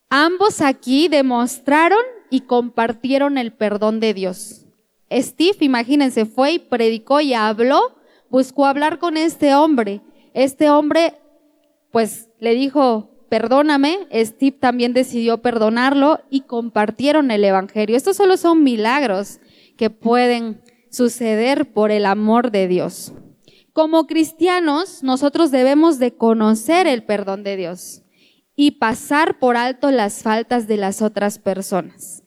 [0.09, 1.99] Ambos aquí demostraron
[2.31, 4.67] y compartieron el perdón de Dios.
[5.11, 7.97] Steve, imagínense, fue y predicó y habló,
[8.29, 10.01] buscó hablar con este hombre.
[10.35, 11.15] Este hombre,
[11.91, 14.07] pues, le dijo, perdóname.
[14.13, 17.97] Steve también decidió perdonarlo y compartieron el Evangelio.
[17.97, 19.41] Estos solo son milagros
[19.77, 23.13] que pueden suceder por el amor de Dios.
[23.77, 28.01] Como cristianos, nosotros debemos de conocer el perdón de Dios
[28.55, 32.23] y pasar por alto las faltas de las otras personas.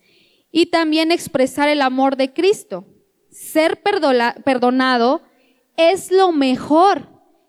[0.51, 2.85] Y también expresar el amor de Cristo.
[3.31, 5.23] Ser perdonado
[5.75, 7.07] es lo mejor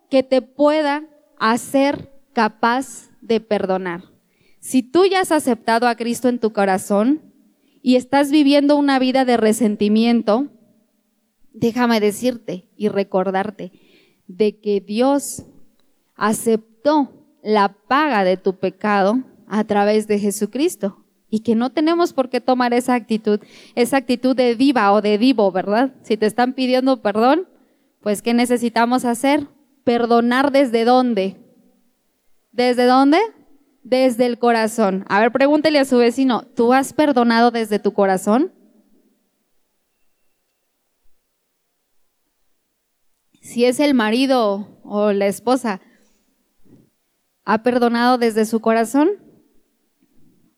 [0.08, 1.04] que te pueda
[1.38, 4.04] hacer capaz de perdonar.
[4.60, 7.20] Si tú ya has aceptado a Cristo en tu corazón
[7.82, 10.48] y estás viviendo una vida de resentimiento,
[11.52, 13.89] déjame decirte y recordarte
[14.36, 15.44] de que Dios
[16.14, 17.10] aceptó
[17.42, 22.40] la paga de tu pecado a través de Jesucristo y que no tenemos por qué
[22.40, 23.40] tomar esa actitud,
[23.74, 25.94] esa actitud de viva o de vivo, ¿verdad?
[26.02, 27.48] Si te están pidiendo perdón,
[28.00, 29.48] pues ¿qué necesitamos hacer?
[29.84, 31.36] Perdonar desde dónde?
[32.52, 33.18] ¿Desde dónde?
[33.82, 35.04] Desde el corazón.
[35.08, 38.52] A ver, pregúntele a su vecino, ¿tú has perdonado desde tu corazón?
[43.40, 45.80] Si es el marido o la esposa,
[47.44, 49.10] ¿ha perdonado desde su corazón?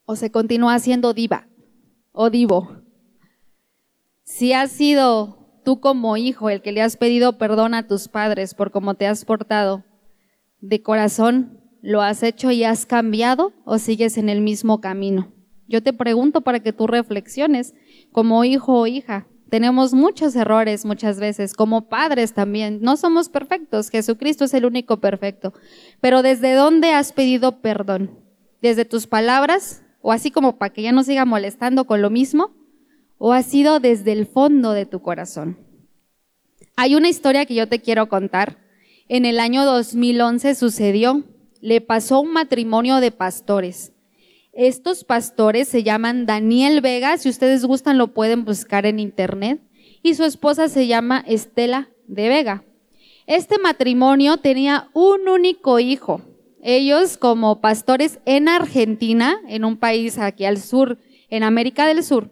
[0.05, 1.49] ¿O se continúa siendo diva
[2.13, 2.83] o divo?
[4.25, 8.55] Si has sido tú como hijo el que le has pedido perdón a tus padres
[8.55, 9.85] por cómo te has portado,
[10.61, 15.33] de corazón, ¿Lo has hecho y has cambiado o sigues en el mismo camino?
[15.67, 17.75] Yo te pregunto para que tú reflexiones
[18.13, 19.27] como hijo o hija.
[19.53, 22.79] Tenemos muchos errores muchas veces, como padres también.
[22.81, 25.53] No somos perfectos, Jesucristo es el único perfecto.
[26.01, 28.19] Pero ¿desde dónde has pedido perdón?
[28.63, 29.83] ¿Desde tus palabras?
[30.01, 32.55] ¿O así como para que ya no siga molestando con lo mismo?
[33.19, 35.59] ¿O ha sido desde el fondo de tu corazón?
[36.75, 38.57] Hay una historia que yo te quiero contar.
[39.07, 41.25] En el año 2011 sucedió
[41.61, 43.92] le pasó un matrimonio de pastores.
[44.53, 49.63] Estos pastores se llaman Daniel Vega, si ustedes gustan lo pueden buscar en internet,
[50.03, 52.65] y su esposa se llama Estela de Vega.
[53.27, 56.21] Este matrimonio tenía un único hijo.
[56.63, 60.99] Ellos como pastores en Argentina, en un país aquí al sur,
[61.31, 62.31] en América del Sur,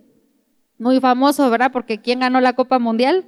[0.79, 1.73] muy famoso, ¿verdad?
[1.73, 3.25] Porque ¿quién ganó la Copa Mundial?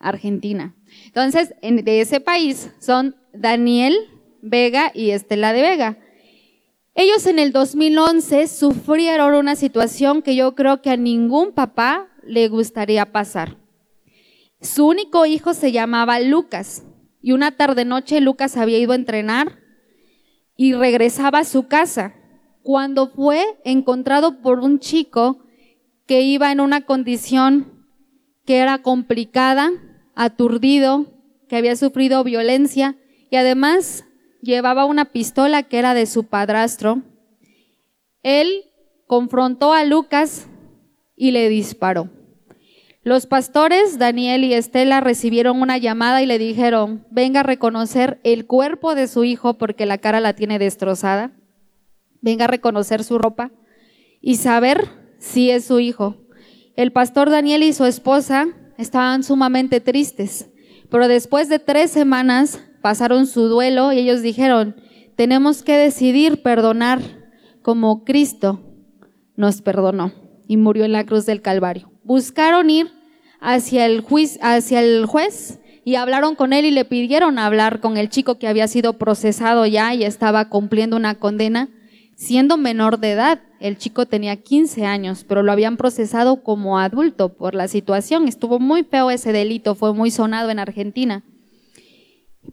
[0.00, 0.74] Argentina.
[1.06, 3.94] Entonces, de ese país son Daniel
[4.40, 5.98] Vega y Estela de Vega.
[6.96, 12.48] Ellos en el 2011 sufrieron una situación que yo creo que a ningún papá le
[12.48, 13.56] gustaría pasar.
[14.60, 16.84] Su único hijo se llamaba Lucas
[17.20, 19.58] y una tarde noche Lucas había ido a entrenar
[20.56, 22.14] y regresaba a su casa
[22.62, 25.44] cuando fue encontrado por un chico
[26.06, 27.86] que iba en una condición
[28.46, 29.70] que era complicada,
[30.14, 31.06] aturdido,
[31.48, 32.96] que había sufrido violencia
[33.30, 34.04] y además
[34.44, 37.02] llevaba una pistola que era de su padrastro.
[38.22, 38.64] Él
[39.06, 40.46] confrontó a Lucas
[41.16, 42.10] y le disparó.
[43.02, 48.46] Los pastores, Daniel y Estela, recibieron una llamada y le dijeron, venga a reconocer el
[48.46, 51.32] cuerpo de su hijo porque la cara la tiene destrozada.
[52.22, 53.50] Venga a reconocer su ropa
[54.22, 56.16] y saber si es su hijo.
[56.76, 58.46] El pastor Daniel y su esposa
[58.78, 60.48] estaban sumamente tristes,
[60.90, 64.76] pero después de tres semanas pasaron su duelo y ellos dijeron,
[65.16, 67.00] tenemos que decidir perdonar
[67.62, 68.60] como Cristo
[69.36, 70.12] nos perdonó
[70.48, 71.90] y murió en la cruz del Calvario.
[72.02, 72.92] Buscaron ir
[73.40, 77.96] hacia el, juez, hacia el juez y hablaron con él y le pidieron hablar con
[77.96, 81.70] el chico que había sido procesado ya y estaba cumpliendo una condena,
[82.16, 83.40] siendo menor de edad.
[83.60, 88.28] El chico tenía 15 años, pero lo habían procesado como adulto por la situación.
[88.28, 91.24] Estuvo muy feo ese delito, fue muy sonado en Argentina.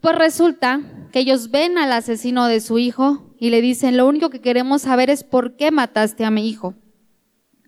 [0.00, 0.80] Pues resulta
[1.12, 4.82] que ellos ven al asesino de su hijo y le dicen, lo único que queremos
[4.82, 6.74] saber es por qué mataste a mi hijo.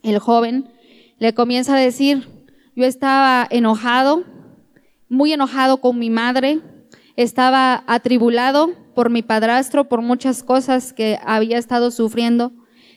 [0.03, 0.71] El joven
[1.19, 2.29] le comienza a decir,
[2.75, 4.25] yo estaba enojado,
[5.09, 6.61] muy enojado con mi madre,
[7.17, 12.53] estaba atribulado por mi padrastro, por muchas cosas que había estado sufriendo.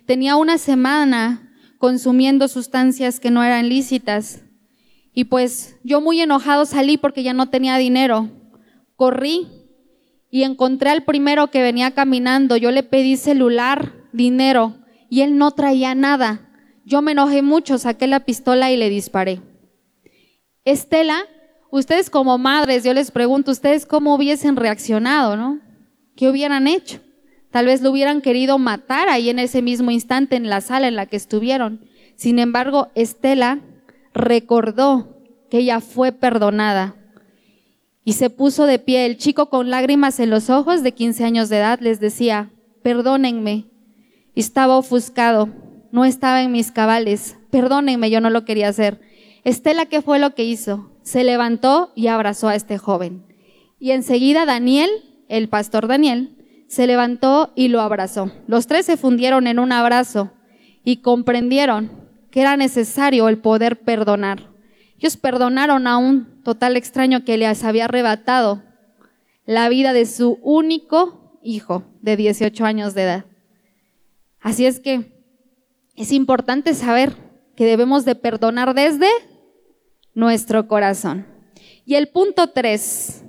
[0.06, 4.44] Tenía una semana consumiendo sustancias que no eran lícitas.
[5.14, 8.30] Y pues yo muy enojado salí porque ya no tenía dinero
[8.98, 9.48] corrí
[10.30, 12.58] y encontré al primero que venía caminando.
[12.58, 14.76] Yo le pedí celular, dinero,
[15.10, 16.50] y él no traía nada.
[16.84, 19.40] Yo me enojé mucho, saqué la pistola y le disparé.
[20.66, 21.24] Estela,
[21.72, 25.62] ustedes como madres, yo les pregunto, ustedes cómo hubiesen reaccionado, ¿no?
[26.18, 27.00] ¿Qué hubieran hecho?
[27.52, 30.96] Tal vez lo hubieran querido matar ahí en ese mismo instante en la sala en
[30.96, 31.86] la que estuvieron.
[32.16, 33.62] Sin embargo, Estela
[34.14, 36.97] recordó que ella fue perdonada
[38.08, 39.06] y se puso de pie.
[39.06, 42.52] El chico con lágrimas en los ojos de 15 años de edad les decía,
[42.82, 43.66] perdónenme,
[44.34, 45.50] estaba ofuscado,
[45.92, 49.02] no estaba en mis cabales, perdónenme, yo no lo quería hacer.
[49.44, 50.90] Estela, ¿qué fue lo que hizo?
[51.02, 53.26] Se levantó y abrazó a este joven.
[53.78, 54.90] Y enseguida Daniel,
[55.28, 56.38] el pastor Daniel,
[56.70, 58.32] se levantó y lo abrazó.
[58.48, 60.32] Los tres se fundieron en un abrazo
[60.86, 61.92] y comprendieron
[62.32, 64.57] que era necesario el poder perdonar.
[64.98, 68.64] Ellos perdonaron a un total extraño que les había arrebatado
[69.46, 73.26] la vida de su único hijo de 18 años de edad.
[74.40, 75.12] Así es que
[75.96, 77.14] es importante saber
[77.56, 79.10] que debemos de perdonar desde
[80.14, 81.26] nuestro corazón.
[81.86, 83.24] Y el punto 3,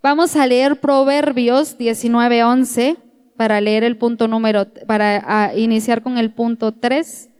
[0.00, 2.98] Vamos a leer Proverbios 19:11
[3.36, 7.30] para leer el punto número, para iniciar con el punto 3.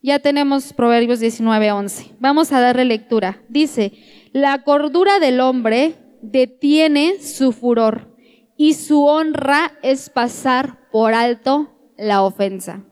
[0.00, 2.14] Ya tenemos Proverbios 19:11.
[2.20, 3.42] Vamos a darle lectura.
[3.48, 3.92] Dice,
[4.32, 8.16] la cordura del hombre detiene su furor
[8.56, 12.84] y su honra es pasar por alto la ofensa.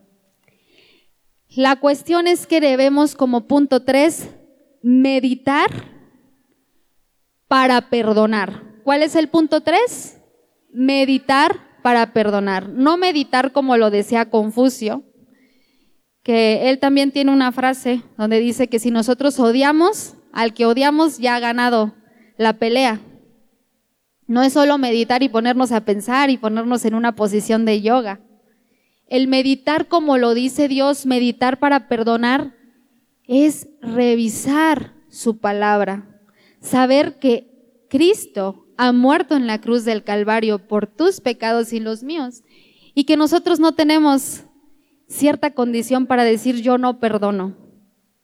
[1.49, 4.31] La cuestión es que debemos como punto 3
[4.83, 5.71] meditar
[7.49, 8.63] para perdonar.
[8.85, 10.19] ¿Cuál es el punto tres?
[10.71, 12.69] Meditar para perdonar.
[12.69, 15.05] No meditar como lo decía Confucio,
[16.27, 21.19] que él también tiene una frase donde dice que si nosotros odiamos, al que odiamos
[21.19, 21.95] ya ha ganado
[22.37, 22.99] la pelea.
[24.27, 28.19] No es solo meditar y ponernos a pensar y ponernos en una posición de yoga.
[29.07, 32.57] El meditar como lo dice Dios, meditar para perdonar,
[33.29, 36.23] es revisar su palabra,
[36.61, 42.03] saber que Cristo ha muerto en la cruz del Calvario por tus pecados y los
[42.03, 42.43] míos.
[42.95, 44.46] Y que nosotros no tenemos
[45.09, 47.57] cierta condición para decir yo no perdono.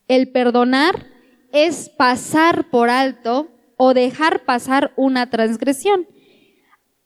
[0.08, 1.06] El perdonar
[1.52, 6.06] es pasar por alto o dejar pasar una transgresión,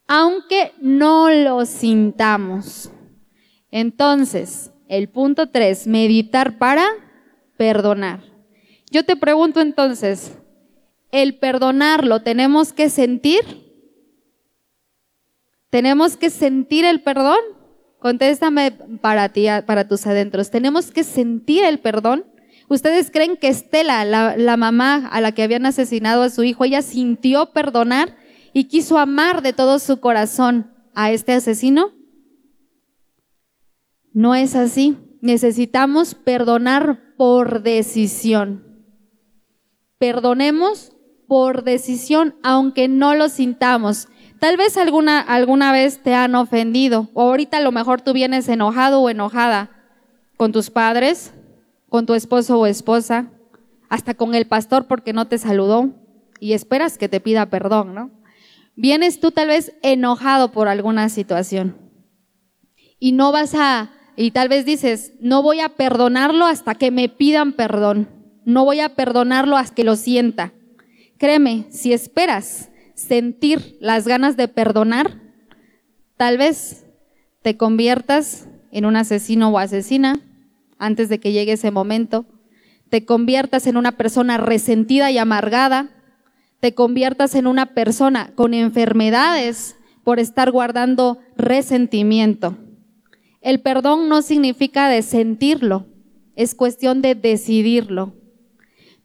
[0.06, 2.90] aunque no lo sintamos.
[3.70, 6.86] Entonces, el punto tres, meditar para
[7.56, 8.20] perdonar.
[8.90, 10.38] Yo te pregunto entonces,
[11.10, 13.42] el perdonarlo, tenemos que sentir.
[15.70, 17.38] Tenemos que sentir el perdón.
[17.98, 20.50] Contéstame para ti, para tus adentros.
[20.50, 22.24] Tenemos que sentir el perdón.
[22.68, 26.64] ¿Ustedes creen que Estela, la, la mamá a la que habían asesinado a su hijo,
[26.64, 28.16] ella sintió perdonar
[28.52, 31.92] y quiso amar de todo su corazón a este asesino?
[34.12, 34.96] No es así.
[35.20, 38.64] Necesitamos perdonar por decisión.
[39.98, 40.92] Perdonemos
[41.26, 44.08] por decisión, aunque no lo sintamos.
[44.38, 48.48] Tal vez alguna, alguna vez te han ofendido, o ahorita a lo mejor tú vienes
[48.48, 49.70] enojado o enojada
[50.36, 51.32] con tus padres,
[51.88, 53.30] con tu esposo o esposa,
[53.88, 55.90] hasta con el pastor porque no te saludó
[56.40, 58.10] y esperas que te pida perdón, ¿no?
[58.74, 61.78] Vienes tú tal vez enojado por alguna situación
[62.98, 67.08] y no vas a, y tal vez dices, no voy a perdonarlo hasta que me
[67.08, 68.08] pidan perdón,
[68.44, 70.52] no voy a perdonarlo hasta que lo sienta.
[71.18, 75.20] Créeme, si esperas sentir las ganas de perdonar,
[76.16, 76.86] tal vez
[77.42, 80.18] te conviertas en un asesino o asesina
[80.78, 82.26] antes de que llegue ese momento,
[82.88, 85.90] te conviertas en una persona resentida y amargada,
[86.60, 92.56] te conviertas en una persona con enfermedades por estar guardando resentimiento.
[93.42, 95.86] El perdón no significa de sentirlo,
[96.34, 98.14] es cuestión de decidirlo.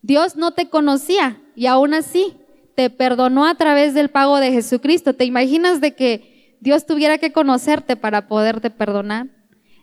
[0.01, 2.33] Dios no te conocía y aún así
[2.75, 5.13] te perdonó a través del pago de Jesucristo.
[5.13, 9.27] ¿Te imaginas de que Dios tuviera que conocerte para poderte perdonar?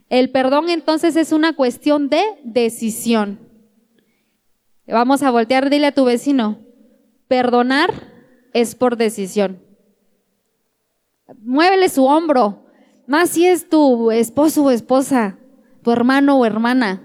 [0.08, 3.40] El perdón entonces es una cuestión de decisión.
[4.86, 6.60] Vamos a voltear, dile a tu vecino,
[7.28, 7.92] perdonar
[8.54, 9.62] es por decisión.
[11.42, 12.64] Muévele su hombro,
[13.06, 15.38] más si es tu esposo o esposa,
[15.82, 17.02] tu hermano o hermana.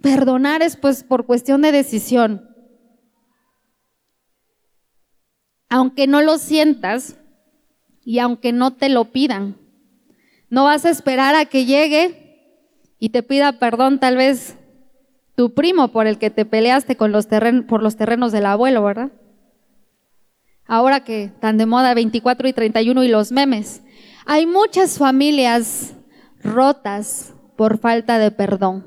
[0.00, 2.49] Perdonar es pues por cuestión de decisión.
[5.70, 7.16] Aunque no lo sientas
[8.04, 9.56] y aunque no te lo pidan.
[10.50, 12.20] No vas a esperar a que llegue
[12.98, 14.56] y te pida perdón tal vez
[15.36, 17.28] tu primo por el que te peleaste con los
[17.68, 19.12] por los terrenos del abuelo, ¿verdad?
[20.66, 23.82] Ahora que tan de moda 24 y 31 y los memes.
[24.26, 25.94] Hay muchas familias
[26.42, 28.86] rotas por falta de perdón.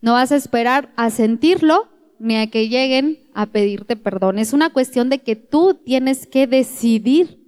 [0.00, 1.88] No vas a esperar a sentirlo
[2.22, 4.38] ni a que lleguen a pedirte perdón.
[4.38, 7.40] Es una cuestión de que tú tienes que decidir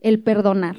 [0.00, 0.76] el perdonar.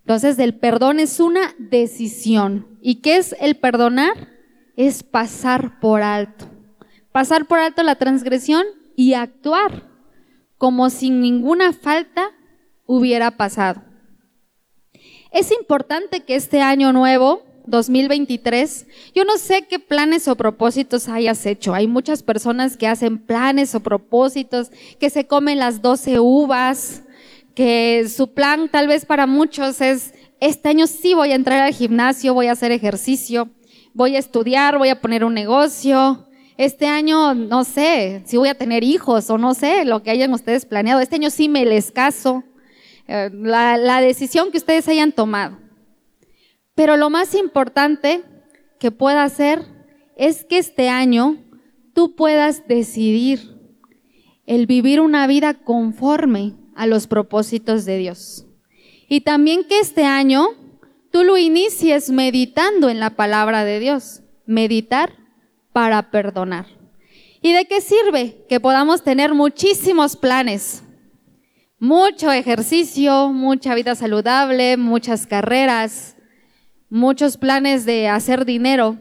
[0.00, 2.66] Entonces el perdón es una decisión.
[2.82, 4.28] ¿Y qué es el perdonar?
[4.76, 6.46] Es pasar por alto.
[7.12, 8.64] Pasar por alto la transgresión
[8.96, 9.88] y actuar
[10.58, 12.32] como si ninguna falta
[12.84, 13.82] hubiera pasado.
[15.30, 21.46] Es importante que este año nuevo 2023, yo no sé qué planes o propósitos hayas
[21.46, 21.74] hecho.
[21.74, 27.02] Hay muchas personas que hacen planes o propósitos, que se comen las 12 uvas,
[27.54, 31.74] que su plan tal vez para muchos es, este año sí voy a entrar al
[31.74, 33.50] gimnasio, voy a hacer ejercicio,
[33.94, 36.26] voy a estudiar, voy a poner un negocio.
[36.56, 40.32] Este año, no sé, si voy a tener hijos o no sé, lo que hayan
[40.34, 41.00] ustedes planeado.
[41.00, 42.44] Este año sí me les caso.
[43.08, 45.58] Eh, la, la decisión que ustedes hayan tomado.
[46.80, 48.22] Pero lo más importante
[48.78, 49.66] que pueda hacer
[50.16, 51.36] es que este año
[51.92, 53.54] tú puedas decidir
[54.46, 58.46] el vivir una vida conforme a los propósitos de Dios.
[59.10, 60.46] Y también que este año
[61.12, 64.22] tú lo inicies meditando en la palabra de Dios.
[64.46, 65.12] Meditar
[65.74, 66.64] para perdonar.
[67.42, 70.82] ¿Y de qué sirve que podamos tener muchísimos planes?
[71.78, 76.16] Mucho ejercicio, mucha vida saludable, muchas carreras,
[76.90, 78.98] muchos planes de hacer dinero,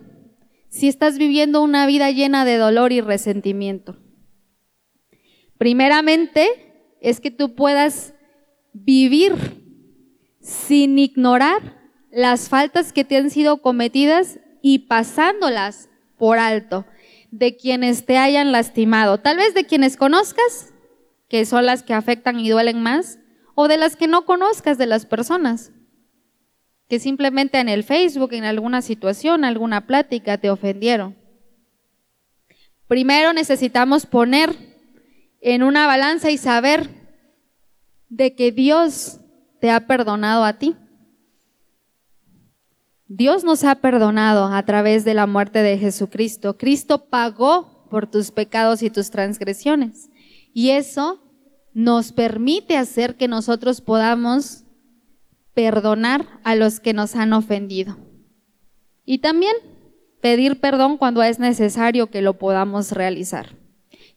[0.70, 3.98] si estás viviendo una vida llena de dolor y resentimiento.
[5.58, 8.14] Primeramente, es que tú puedas
[8.72, 9.34] vivir
[10.40, 11.78] sin ignorar
[12.12, 16.86] las faltas que te han sido cometidas y pasándolas por alto
[17.32, 20.74] de quienes te hayan lastimado, tal vez de quienes conozcas,
[21.28, 23.20] que son las que afectan y duelen más,
[23.56, 25.72] o de las que no conozcas de las personas
[26.90, 31.16] que simplemente en el Facebook, en alguna situación, alguna plática te ofendieron.
[32.88, 34.56] Primero necesitamos poner
[35.40, 36.90] en una balanza y saber
[38.10, 39.20] de que Dios
[39.62, 40.76] te ha perdonado a ti.
[43.08, 46.58] Dios nos ha perdonado a través de la muerte de Jesucristo.
[46.58, 50.10] Cristo pagó por tus pecados y tus transgresiones.
[50.54, 51.22] Y eso
[51.74, 54.64] nos permite hacer que nosotros podamos
[55.54, 57.97] perdonar a los que nos han ofendido.
[59.06, 59.56] Y también
[60.22, 63.56] pedir perdón cuando es necesario que lo podamos realizar.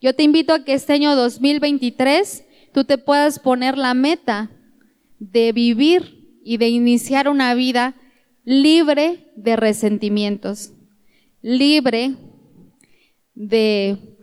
[0.01, 4.51] Yo te invito a que este año 2023 tú te puedas poner la meta
[5.19, 7.95] de vivir y de iniciar una vida
[8.45, 10.73] libre de resentimientos,
[11.41, 12.17] libre
[13.35, 14.17] de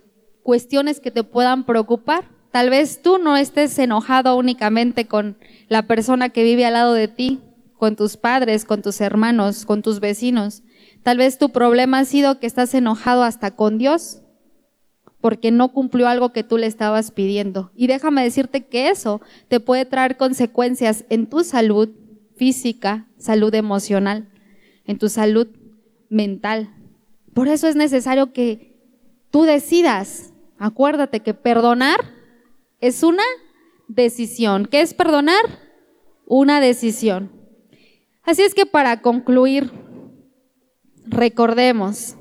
[0.44, 2.30] cuestiones que te puedan preocupar.
[2.52, 5.38] Tal vez tú no estés enojado únicamente con
[5.68, 7.40] la persona que vive al lado de ti,
[7.78, 10.64] con tus padres, con tus hermanos, con tus vecinos.
[11.04, 14.22] Tal vez tu problema ha sido que estás enojado hasta con Dios
[15.22, 17.72] porque no cumplió algo que tú le estabas pidiendo.
[17.76, 21.90] Y déjame decirte que eso te puede traer consecuencias en tu salud
[22.36, 24.30] física, salud emocional,
[24.86, 25.48] en tu salud
[26.10, 26.74] mental.
[27.34, 28.78] Por eso es necesario que
[29.30, 30.34] tú decidas.
[30.58, 32.00] Acuérdate que perdonar
[32.82, 33.24] es una
[33.88, 34.66] decisión.
[34.66, 35.44] ¿Qué es perdonar?
[36.26, 37.32] Una decisión.
[38.24, 39.72] Así es que para concluir,
[41.06, 42.16] recordemos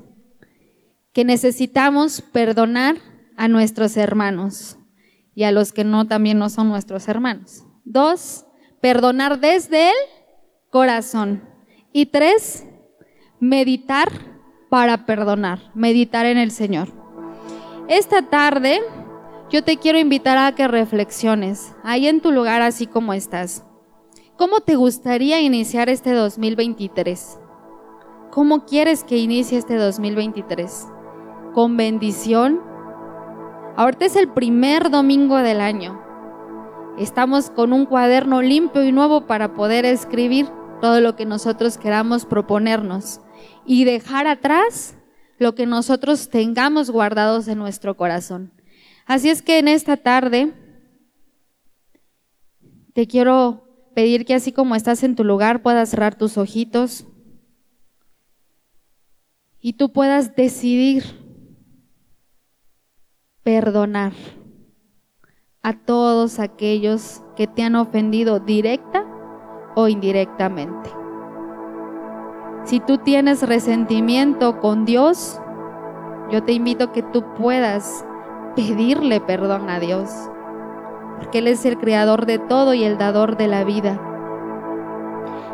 [1.13, 2.97] que necesitamos perdonar
[3.37, 4.77] a nuestros hermanos
[5.35, 7.63] y a los que no también no son nuestros hermanos.
[7.85, 8.45] Dos,
[8.81, 9.95] perdonar desde el
[10.69, 11.43] corazón.
[11.93, 12.65] Y tres,
[13.39, 14.11] meditar
[14.69, 16.89] para perdonar, meditar en el Señor.
[17.87, 18.81] Esta tarde
[19.49, 23.65] yo te quiero invitar a que reflexiones ahí en tu lugar así como estás.
[24.37, 27.39] ¿Cómo te gustaría iniciar este 2023?
[28.31, 30.87] ¿Cómo quieres que inicie este 2023?
[31.53, 32.61] ¿Con bendición?
[33.75, 35.99] Ahorita es el primer domingo del año.
[36.99, 40.47] Estamos con un cuaderno limpio y nuevo para poder escribir
[40.79, 43.19] todo lo que nosotros queramos proponernos
[43.65, 44.95] y dejar atrás
[45.39, 48.58] lo que nosotros tengamos guardados en nuestro corazón.
[49.09, 50.53] Así es que en esta tarde
[52.93, 53.63] te quiero
[53.95, 57.07] pedir que así como estás en tu lugar puedas cerrar tus ojitos
[59.59, 61.05] y tú puedas decidir
[63.41, 64.13] perdonar
[65.63, 69.07] a todos aquellos que te han ofendido directa
[69.75, 70.91] o indirectamente.
[72.63, 75.41] Si tú tienes resentimiento con Dios,
[76.31, 78.05] yo te invito a que tú puedas
[78.59, 80.09] pedirle perdón a Dios,
[81.17, 84.01] porque Él es el creador de todo y el dador de la vida.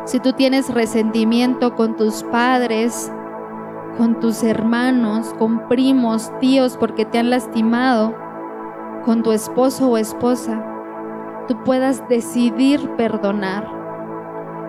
[0.06, 3.12] Si tú tienes resentimiento con tus padres,
[3.96, 8.14] con tus hermanos, con primos, tíos, porque te han lastimado,
[9.04, 10.64] con tu esposo o esposa,
[11.46, 13.70] tú puedas decidir perdonar.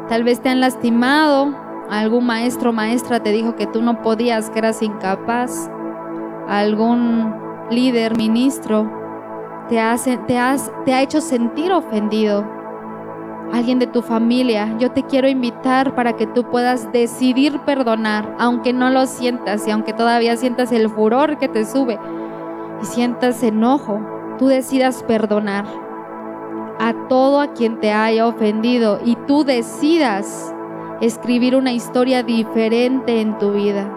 [0.10, 1.56] Tal vez te han lastimado,
[1.90, 5.72] algún maestro o maestra te dijo que tú no podías, que eras incapaz,
[6.48, 8.90] algún líder, ministro,
[9.70, 9.76] te,
[10.28, 12.46] te, has, te ha hecho sentir ofendido.
[13.54, 18.74] Alguien de tu familia, yo te quiero invitar para que tú puedas decidir perdonar, aunque
[18.74, 21.98] no lo sientas y aunque todavía sientas el furor que te sube
[22.82, 24.02] y sientas enojo,
[24.38, 25.66] tú decidas perdonar
[26.80, 30.54] a todo a quien te haya ofendido y tú decidas
[31.00, 33.90] escribir una historia diferente en tu vida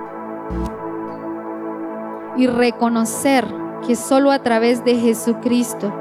[2.36, 3.46] y reconocer
[3.86, 5.92] que solo a través de Jesucristo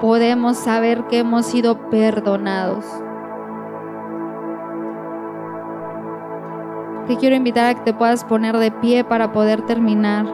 [0.00, 2.86] podemos saber que hemos sido perdonados.
[7.06, 10.26] Te quiero invitar a que te puedas poner de pie para poder terminar.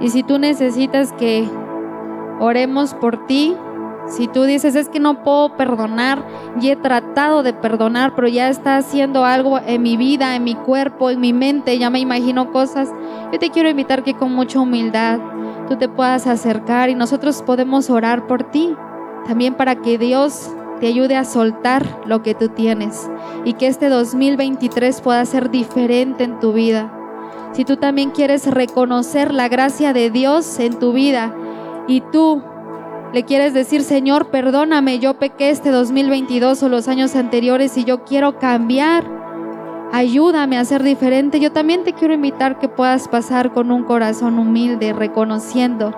[0.00, 1.48] Y si tú necesitas que
[2.40, 3.56] oremos por ti,
[4.10, 6.26] si tú dices, es que no puedo perdonar
[6.60, 10.56] y he tratado de perdonar, pero ya está haciendo algo en mi vida, en mi
[10.56, 12.90] cuerpo, en mi mente, ya me imagino cosas,
[13.32, 15.20] yo te quiero invitar que con mucha humildad
[15.68, 18.74] tú te puedas acercar y nosotros podemos orar por ti,
[19.26, 20.50] también para que Dios
[20.80, 23.08] te ayude a soltar lo que tú tienes
[23.44, 26.92] y que este 2023 pueda ser diferente en tu vida.
[27.52, 31.34] Si tú también quieres reconocer la gracia de Dios en tu vida
[31.86, 32.42] y tú
[33.12, 38.04] le quieres decir, Señor, perdóname, yo pequé este 2022 o los años anteriores y yo
[38.04, 39.04] quiero cambiar.
[39.92, 41.40] Ayúdame a ser diferente.
[41.40, 45.92] Yo también te quiero invitar que puedas pasar con un corazón humilde, reconociendo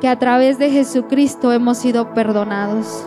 [0.00, 3.06] que a través de Jesucristo hemos sido perdonados.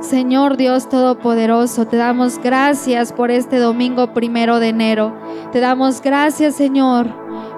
[0.00, 5.14] Señor Dios Todopoderoso, te damos gracias por este domingo primero de enero.
[5.52, 7.06] Te damos gracias, Señor,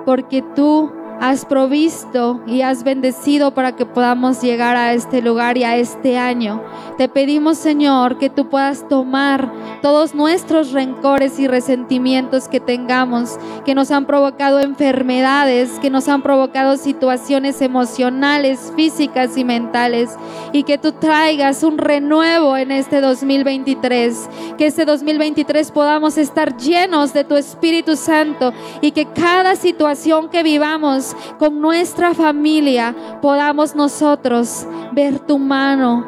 [0.04, 0.92] porque tú
[1.22, 6.18] has provisto y has bendecido para que podamos llegar a este lugar y a este
[6.18, 6.60] año.
[6.98, 9.52] Te pedimos, Señor, que tú puedas tomar
[9.82, 16.22] todos nuestros rencores y resentimientos que tengamos, que nos han provocado enfermedades, que nos han
[16.22, 20.10] provocado situaciones emocionales, físicas y mentales,
[20.52, 27.12] y que tú traigas un renuevo en este 2023, que este 2023 podamos estar llenos
[27.12, 34.66] de tu Espíritu Santo y que cada situación que vivamos con nuestra familia podamos nosotros
[34.92, 36.06] ver tu mano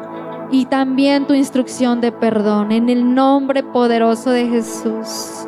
[0.51, 2.73] y también tu instrucción de perdón.
[2.73, 5.47] En el nombre poderoso de Jesús.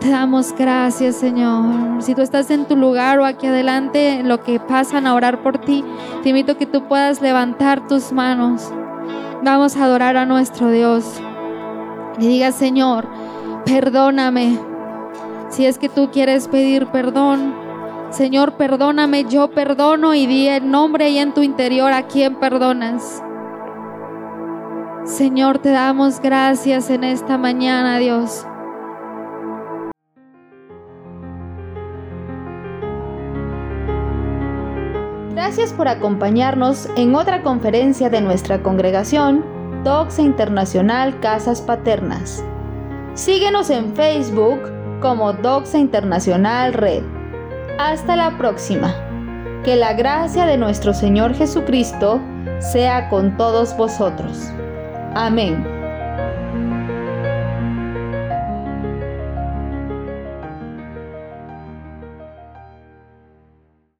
[0.00, 2.00] Te damos gracias, Señor.
[2.02, 5.58] Si tú estás en tu lugar o aquí adelante, lo que pasan a orar por
[5.58, 5.84] ti,
[6.22, 8.72] te invito a que tú puedas levantar tus manos.
[9.42, 11.04] Vamos a adorar a nuestro Dios.
[12.20, 13.08] Y diga, Señor,
[13.64, 14.58] perdóname.
[15.48, 17.54] Si es que tú quieres pedir perdón,
[18.10, 23.22] Señor, perdóname, yo perdono y di el nombre y en tu interior a quien perdonas.
[25.04, 28.46] Señor, te damos gracias en esta mañana, Dios.
[35.34, 39.44] Gracias por acompañarnos en otra conferencia de nuestra congregación,
[39.84, 42.44] Doxa Internacional Casas Paternas.
[43.14, 44.60] Síguenos en Facebook
[45.00, 47.17] como Doxa Internacional Red.
[47.78, 48.92] Hasta la próxima.
[49.64, 52.20] Que la gracia de nuestro Señor Jesucristo
[52.58, 54.50] sea con todos vosotros.
[55.14, 55.77] Amén.